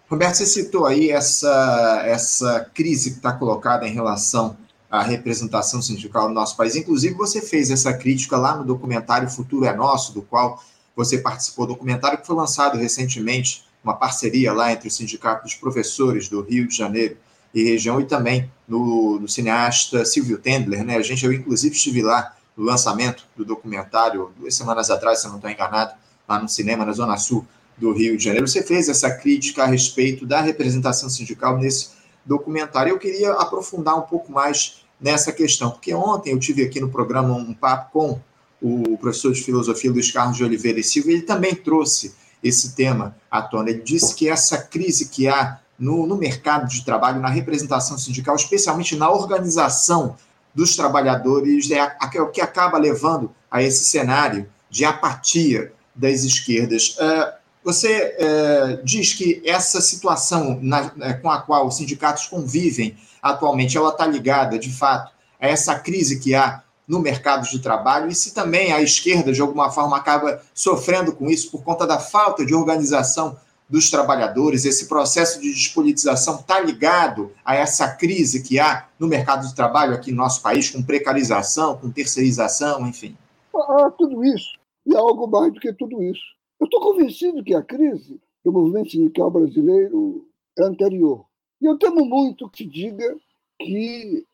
[0.09, 4.57] Roberto, você citou aí essa, essa crise que está colocada em relação
[4.91, 6.76] à representação sindical no nosso país.
[6.76, 10.62] Inclusive, você fez essa crítica lá no documentário Futuro é Nosso, do qual
[10.97, 11.66] você participou.
[11.66, 16.66] Documentário que foi lançado recentemente, uma parceria lá entre o Sindicato dos Professores do Rio
[16.66, 17.16] de Janeiro
[17.53, 20.84] e região e também no, no cineasta Silvio Tendler.
[20.84, 20.97] Né?
[20.97, 25.30] A gente, eu, inclusive, estive lá no lançamento do documentário duas semanas atrás, se eu
[25.30, 25.95] não estou enganado,
[26.28, 28.47] lá no cinema, na Zona Sul do Rio de Janeiro.
[28.47, 31.90] Você fez essa crítica a respeito da representação sindical nesse
[32.24, 32.90] documentário.
[32.90, 37.34] Eu queria aprofundar um pouco mais nessa questão, porque ontem eu tive aqui no programa
[37.34, 38.20] um papo com
[38.65, 43.15] o professor de filosofia Luiz Carlos de Oliveira e Silva, ele também trouxe esse tema
[43.31, 43.69] à tona.
[43.69, 48.35] Ele disse que essa crise que há no, no mercado de trabalho, na representação sindical,
[48.35, 50.17] especialmente na organização
[50.55, 56.97] dos trabalhadores, é o que acaba levando a esse cenário de apatia das esquerdas.
[56.97, 63.77] Uh, você uh, diz que essa situação uh, com a qual os sindicatos convivem atualmente,
[63.77, 68.14] ela está ligada, de fato, a essa crise que há no mercado de trabalho e
[68.14, 72.45] se também a esquerda, de alguma forma, acaba sofrendo com isso por conta da falta
[72.45, 73.37] de organização
[73.68, 79.47] dos trabalhadores, esse processo de despolitização está ligado a essa crise que há no mercado
[79.47, 83.16] de trabalho aqui no nosso país, com precarização, com terceirização, enfim?
[83.55, 84.53] Ah, tudo isso.
[84.87, 86.22] E algo mais do que tudo isso.
[86.61, 90.26] Eu estou convencido que a crise do movimento sindical brasileiro
[90.59, 91.24] é anterior.
[91.61, 93.16] E eu temo muito que se diga
[93.59, 94.26] que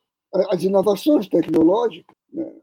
[0.49, 2.15] as inovações tecnológicas,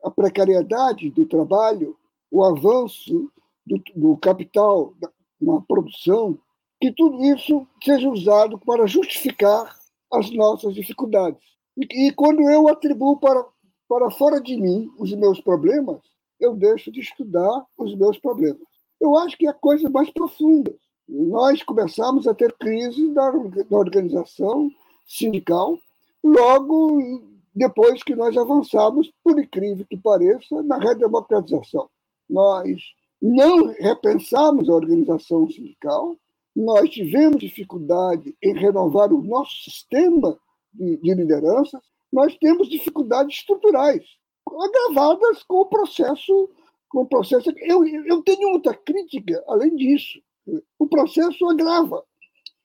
[0.03, 1.97] a precariedade do trabalho,
[2.31, 3.31] o avanço
[3.67, 4.95] do, do capital
[5.41, 6.39] na produção,
[6.81, 9.77] que tudo isso seja usado para justificar
[10.13, 11.41] as nossas dificuldades.
[11.77, 13.45] E, e quando eu atribuo para,
[13.89, 16.01] para fora de mim os meus problemas,
[16.41, 18.63] eu deixo de estudar os meus problemas.
[19.01, 20.75] Eu acho que é coisa mais profunda.
[21.09, 24.71] Nós começamos a ter crise da, da organização
[25.07, 25.79] sindical
[26.23, 27.23] logo
[27.59, 31.91] depois que nós avançamos, por incrível que pareça, na redemocratização.
[32.31, 32.81] Nós
[33.21, 36.17] não repensamos a organização sindical,
[36.55, 40.39] nós tivemos dificuldade em renovar o nosso sistema
[40.73, 41.83] de, de lideranças,
[42.13, 44.05] nós temos dificuldades estruturais,
[44.47, 46.49] agravadas com o processo.
[46.89, 47.51] Com o processo.
[47.59, 50.21] Eu, eu tenho outra crítica, além disso.
[50.79, 52.03] O processo agrava,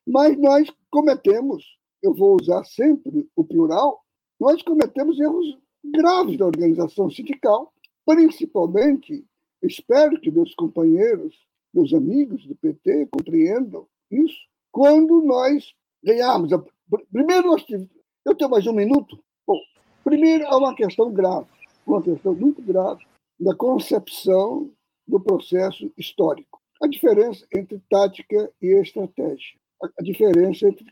[0.07, 1.63] mas nós cometemos,
[2.01, 4.02] eu vou usar sempre o plural,
[4.43, 7.71] nós cometemos erros graves da organização sindical,
[8.05, 9.23] principalmente,
[9.61, 11.33] espero que meus companheiros
[11.73, 14.37] meus amigos do PT compreendam isso,
[14.69, 15.73] quando nós
[16.03, 16.51] ganhamos.
[16.51, 16.61] A...
[17.09, 17.87] Primeiro, nós tivemos...
[18.25, 19.17] eu tenho mais um minuto.
[19.47, 19.57] Bom,
[20.03, 21.47] primeiro, há uma questão grave,
[21.87, 23.01] uma questão muito grave
[23.39, 24.69] da concepção
[25.07, 26.61] do processo histórico.
[26.81, 29.57] A diferença entre tática e estratégia.
[29.81, 30.85] A diferença entre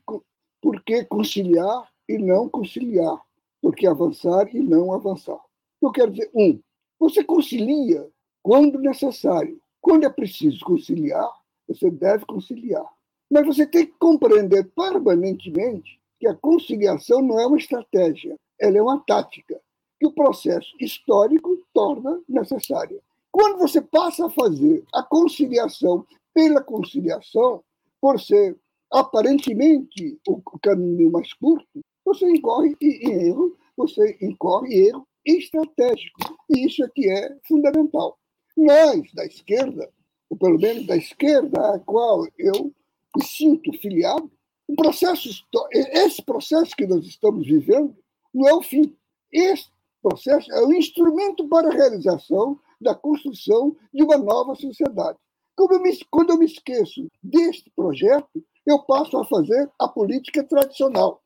[0.61, 3.21] por que conciliar e não conciliar.
[3.62, 5.39] Por que avançar e não avançar.
[5.82, 6.59] Eu quero dizer, um,
[6.99, 8.07] você concilia
[8.43, 9.59] quando necessário.
[9.80, 11.30] Quando é preciso conciliar,
[11.68, 12.86] você deve conciliar.
[13.30, 18.82] Mas você tem que compreender permanentemente que a conciliação não é uma estratégia, ela é
[18.82, 19.59] uma tática
[19.99, 22.99] que o processo histórico torna necessária.
[23.32, 27.64] Quando você passa a fazer a conciliação pela conciliação,
[27.99, 28.57] por ser
[28.91, 36.19] aparentemente o caminho mais curto, você incorre em erro, você incorre em erro estratégico.
[36.49, 38.17] E isso é que é fundamental.
[38.57, 39.89] Nós, da esquerda,
[40.29, 42.73] ou pelo menos da esquerda a qual eu
[43.15, 44.31] me sinto filiado,
[44.67, 45.29] o processo,
[45.71, 47.95] esse processo que nós estamos vivendo
[48.33, 48.95] não é o fim.
[49.31, 49.69] Esse
[50.01, 55.17] processo é o instrumento para a realização da construção de uma nova sociedade.
[55.59, 61.21] Eu me, quando eu me esqueço deste projeto, eu passo a fazer a política tradicional.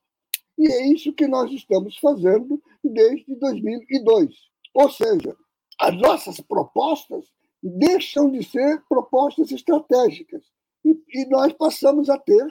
[0.58, 4.36] E é isso que nós estamos fazendo desde 2002.
[4.74, 5.36] Ou seja,
[5.80, 7.26] as nossas propostas
[7.62, 10.44] deixam de ser propostas estratégicas.
[10.84, 12.46] E, e, nós passamos a ter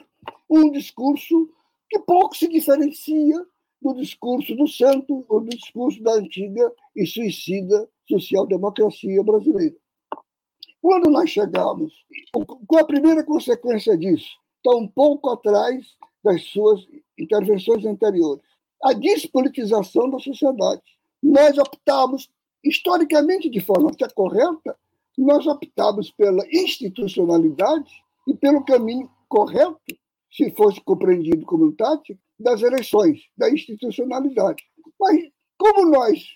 [0.49, 1.49] um discurso
[1.89, 3.45] que pouco se diferencia
[3.81, 9.75] do discurso do santo do discurso da antiga e suicida social-democracia brasileira.
[10.81, 11.93] Quando nós chegamos,
[12.67, 14.29] qual a primeira consequência disso?
[14.57, 15.85] Está um pouco atrás
[16.25, 16.85] das suas
[17.17, 18.43] intervenções anteriores.
[18.83, 20.81] A despolitização da sociedade.
[21.21, 22.29] Nós optamos
[22.63, 24.75] historicamente, de forma até correta,
[25.17, 27.89] nós optamos pela institucionalidade
[28.27, 29.95] e pelo caminho correto,
[30.31, 34.63] se fosse compreendido como tática, das eleições, da institucionalidade.
[34.99, 36.35] Mas, como nós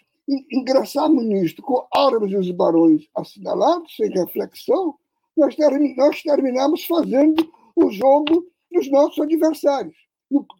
[0.51, 4.95] ingressamos nisto com árvores e os barões assinalados, sem reflexão,
[5.35, 5.55] nós
[6.23, 9.95] terminamos fazendo o jogo dos nossos adversários,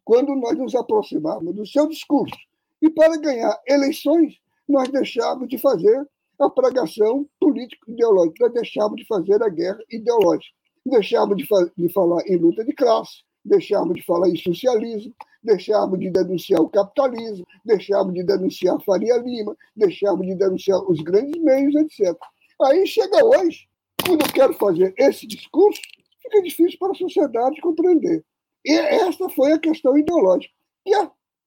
[0.04, 2.36] quando nós nos aproximamos do seu discurso.
[2.82, 4.36] E para ganhar eleições,
[4.68, 6.08] nós deixamos de fazer
[6.40, 10.56] a pregação político-ideológica, nós deixamos de fazer a guerra ideológica,
[10.86, 11.46] deixamos de,
[11.78, 16.70] de falar em luta de classe, deixamos de falar em socialismo, deixamos de denunciar o
[16.70, 22.18] capitalismo, deixamos de denunciar Faria Lima, deixamos de denunciar os grandes meios, etc.
[22.62, 23.68] Aí chega hoje,
[24.06, 25.82] quando eu quero fazer esse discurso,
[26.30, 28.24] fica difícil para a sociedade compreender.
[28.64, 30.54] E esta foi a questão ideológica.
[30.86, 30.92] E,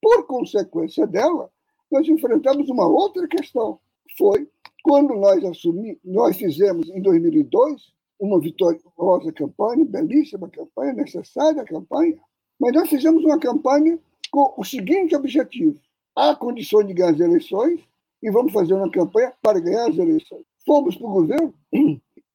[0.01, 1.51] por consequência dela,
[1.91, 3.79] nós enfrentamos uma outra questão.
[4.19, 4.49] Foi
[4.83, 12.19] quando nós assumimos, nós fizemos em 2002 uma vitoriosa campanha, belíssima campanha, necessária campanha,
[12.59, 13.99] Mas nós fizemos uma campanha
[14.31, 15.79] com o seguinte objetivo:
[16.17, 17.81] há condições de ganhar as eleições
[18.23, 20.45] e vamos fazer uma campanha para ganhar as eleições.
[20.65, 21.55] Fomos para o governo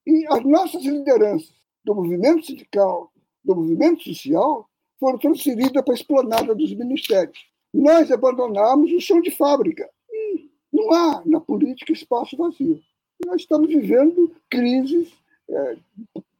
[0.06, 1.57] e as nossas lideranças
[1.88, 3.10] do movimento sindical,
[3.42, 4.68] do movimento social,
[5.00, 7.38] foram transferidas para a esplanada dos ministérios.
[7.72, 9.88] Nós abandonamos o chão de fábrica.
[10.10, 12.78] E não há na política espaço vazio.
[13.26, 15.08] nós estamos vivendo crises
[15.48, 15.76] é,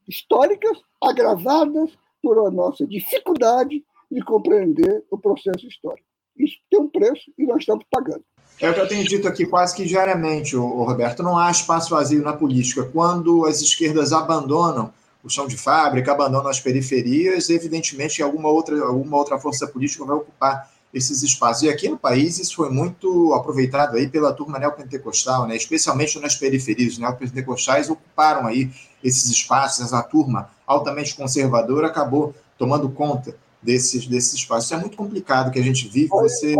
[0.07, 6.07] históricas agravadas por a nossa dificuldade de compreender o processo histórico.
[6.37, 8.23] Isso tem um preço e nós estamos pagando.
[8.61, 11.23] É o que eu tenho dito aqui quase que diariamente, Roberto.
[11.23, 12.83] Não há espaço vazio na política.
[12.83, 14.93] Quando as esquerdas abandonam
[15.23, 20.15] o chão de fábrica, abandonam as periferias, evidentemente alguma outra, alguma outra força política vai
[20.15, 21.63] ocupar esses espaços.
[21.63, 25.55] E aqui no país isso foi muito aproveitado aí pela turma neopentecostal, né?
[25.55, 26.93] especialmente nas periferias.
[26.93, 28.71] Os neopentecostais ocuparam aí
[29.03, 34.65] esses espaços, a turma altamente conservadora acabou tomando conta desses, desses espaços.
[34.65, 36.09] Isso é muito complicado que a gente vive.
[36.09, 36.55] Você...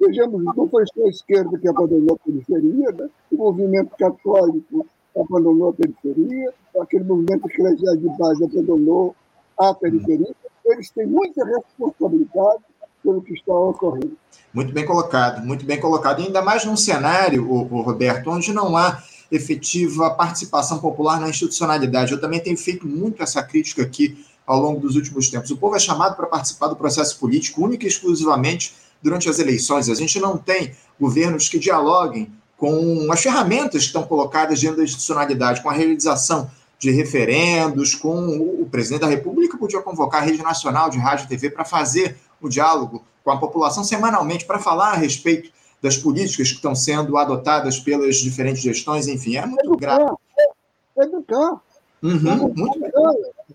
[0.00, 3.08] Vejamos, não foi só a esquerda que abandonou a periferia, né?
[3.30, 9.14] o movimento católico abandonou a periferia, aquele movimento eclesial de base abandonou
[9.58, 10.34] a periferia.
[10.66, 12.62] Eles têm muita responsabilidade
[13.02, 14.16] pelo que está ocorrendo.
[14.52, 16.20] Muito bem colocado, muito bem colocado.
[16.20, 22.12] E ainda mais num cenário, o Roberto, onde não há efetiva participação popular na institucionalidade.
[22.12, 25.50] Eu também tenho feito muito essa crítica aqui ao longo dos últimos tempos.
[25.50, 29.88] O povo é chamado para participar do processo político única e exclusivamente durante as eleições.
[29.88, 32.32] A gente não tem governos que dialoguem
[32.64, 38.38] com as ferramentas que estão colocadas dentro da institucionalidade, com a realização de referendos, com
[38.38, 42.16] o presidente da República podia convocar a Rede Nacional de Rádio e TV para fazer
[42.40, 45.50] o diálogo com a população semanalmente para falar a respeito
[45.82, 50.14] das políticas que estão sendo adotadas pelas diferentes gestões, enfim, é muito grave.
[50.96, 51.60] Educar.
[52.02, 52.80] Uhum, muito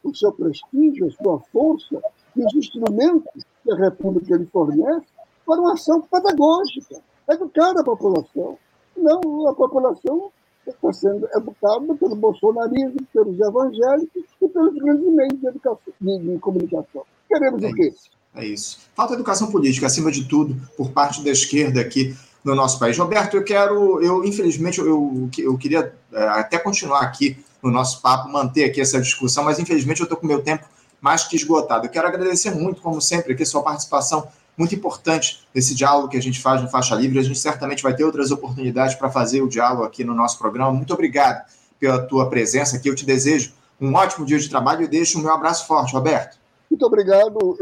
[0.04, 2.00] o seu prestígio, a sua força,
[2.36, 5.08] e os instrumentos que a República lhe fornece
[5.48, 8.56] para uma ação pedagógica, educar a população.
[9.02, 10.32] Não, a população
[10.68, 16.40] está sendo educada pelo bolsonarismo, pelos evangélicos e pelos grandes meios de, educação, de, de
[16.40, 17.04] comunicação.
[17.28, 17.88] Queremos é o quê?
[17.88, 18.10] Isso.
[18.36, 18.80] É isso.
[18.96, 22.98] Falta educação política, acima de tudo, por parte da esquerda aqui no nosso país.
[22.98, 28.30] Roberto, eu quero, eu infelizmente, eu, eu queria é, até continuar aqui no nosso papo,
[28.30, 30.66] manter aqui essa discussão, mas infelizmente eu estou com meu tempo
[31.02, 31.86] mais que esgotado.
[31.86, 34.28] Eu quero agradecer muito, como sempre, aqui sua participação
[34.60, 37.18] muito importante nesse diálogo que a gente faz no Faixa Livre.
[37.18, 40.74] A gente certamente vai ter outras oportunidades para fazer o diálogo aqui no nosso programa.
[40.74, 41.46] Muito obrigado
[41.80, 42.90] pela tua presença aqui.
[42.90, 46.38] Eu te desejo um ótimo dia de trabalho e deixo o meu abraço forte, Roberto.
[46.70, 47.58] Muito obrigado.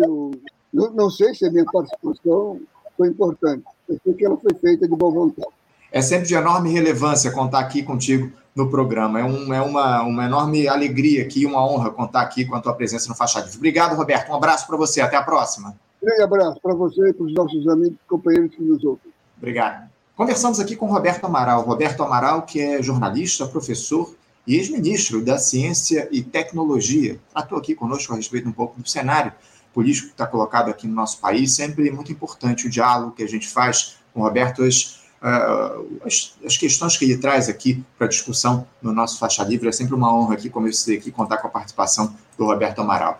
[0.74, 2.60] Eu não sei se a minha participação
[2.98, 3.64] foi importante.
[3.88, 5.48] Eu sei que ela foi feita de boa vontade.
[5.92, 9.20] É sempre de enorme relevância contar aqui contigo no programa.
[9.20, 12.74] É, um, é uma, uma enorme alegria aqui, uma honra contar aqui com a tua
[12.74, 13.56] presença no Faixa Livre.
[13.56, 14.32] Obrigado, Roberto.
[14.32, 15.00] Um abraço para você.
[15.00, 15.76] Até a próxima.
[16.08, 19.12] Grande abraço para você e para os nossos amigos e companheiros que nos ouvem.
[19.38, 19.90] Obrigado.
[20.16, 21.64] Conversamos aqui com Roberto Amaral.
[21.64, 24.16] Roberto Amaral, que é jornalista, professor
[24.48, 27.20] e ex-ministro da Ciência e Tecnologia.
[27.34, 29.34] Tratou aqui conosco a respeito um pouco do cenário
[29.74, 31.54] político que está colocado aqui no nosso país.
[31.54, 36.38] Sempre muito importante o diálogo que a gente faz com o Roberto, as, uh, as,
[36.46, 39.68] as, questões que ele traz aqui para discussão no nosso Faixa Livre.
[39.68, 42.80] É sempre uma honra aqui, como eu sei aqui, contar com a participação do Roberto
[42.80, 43.20] Amaral.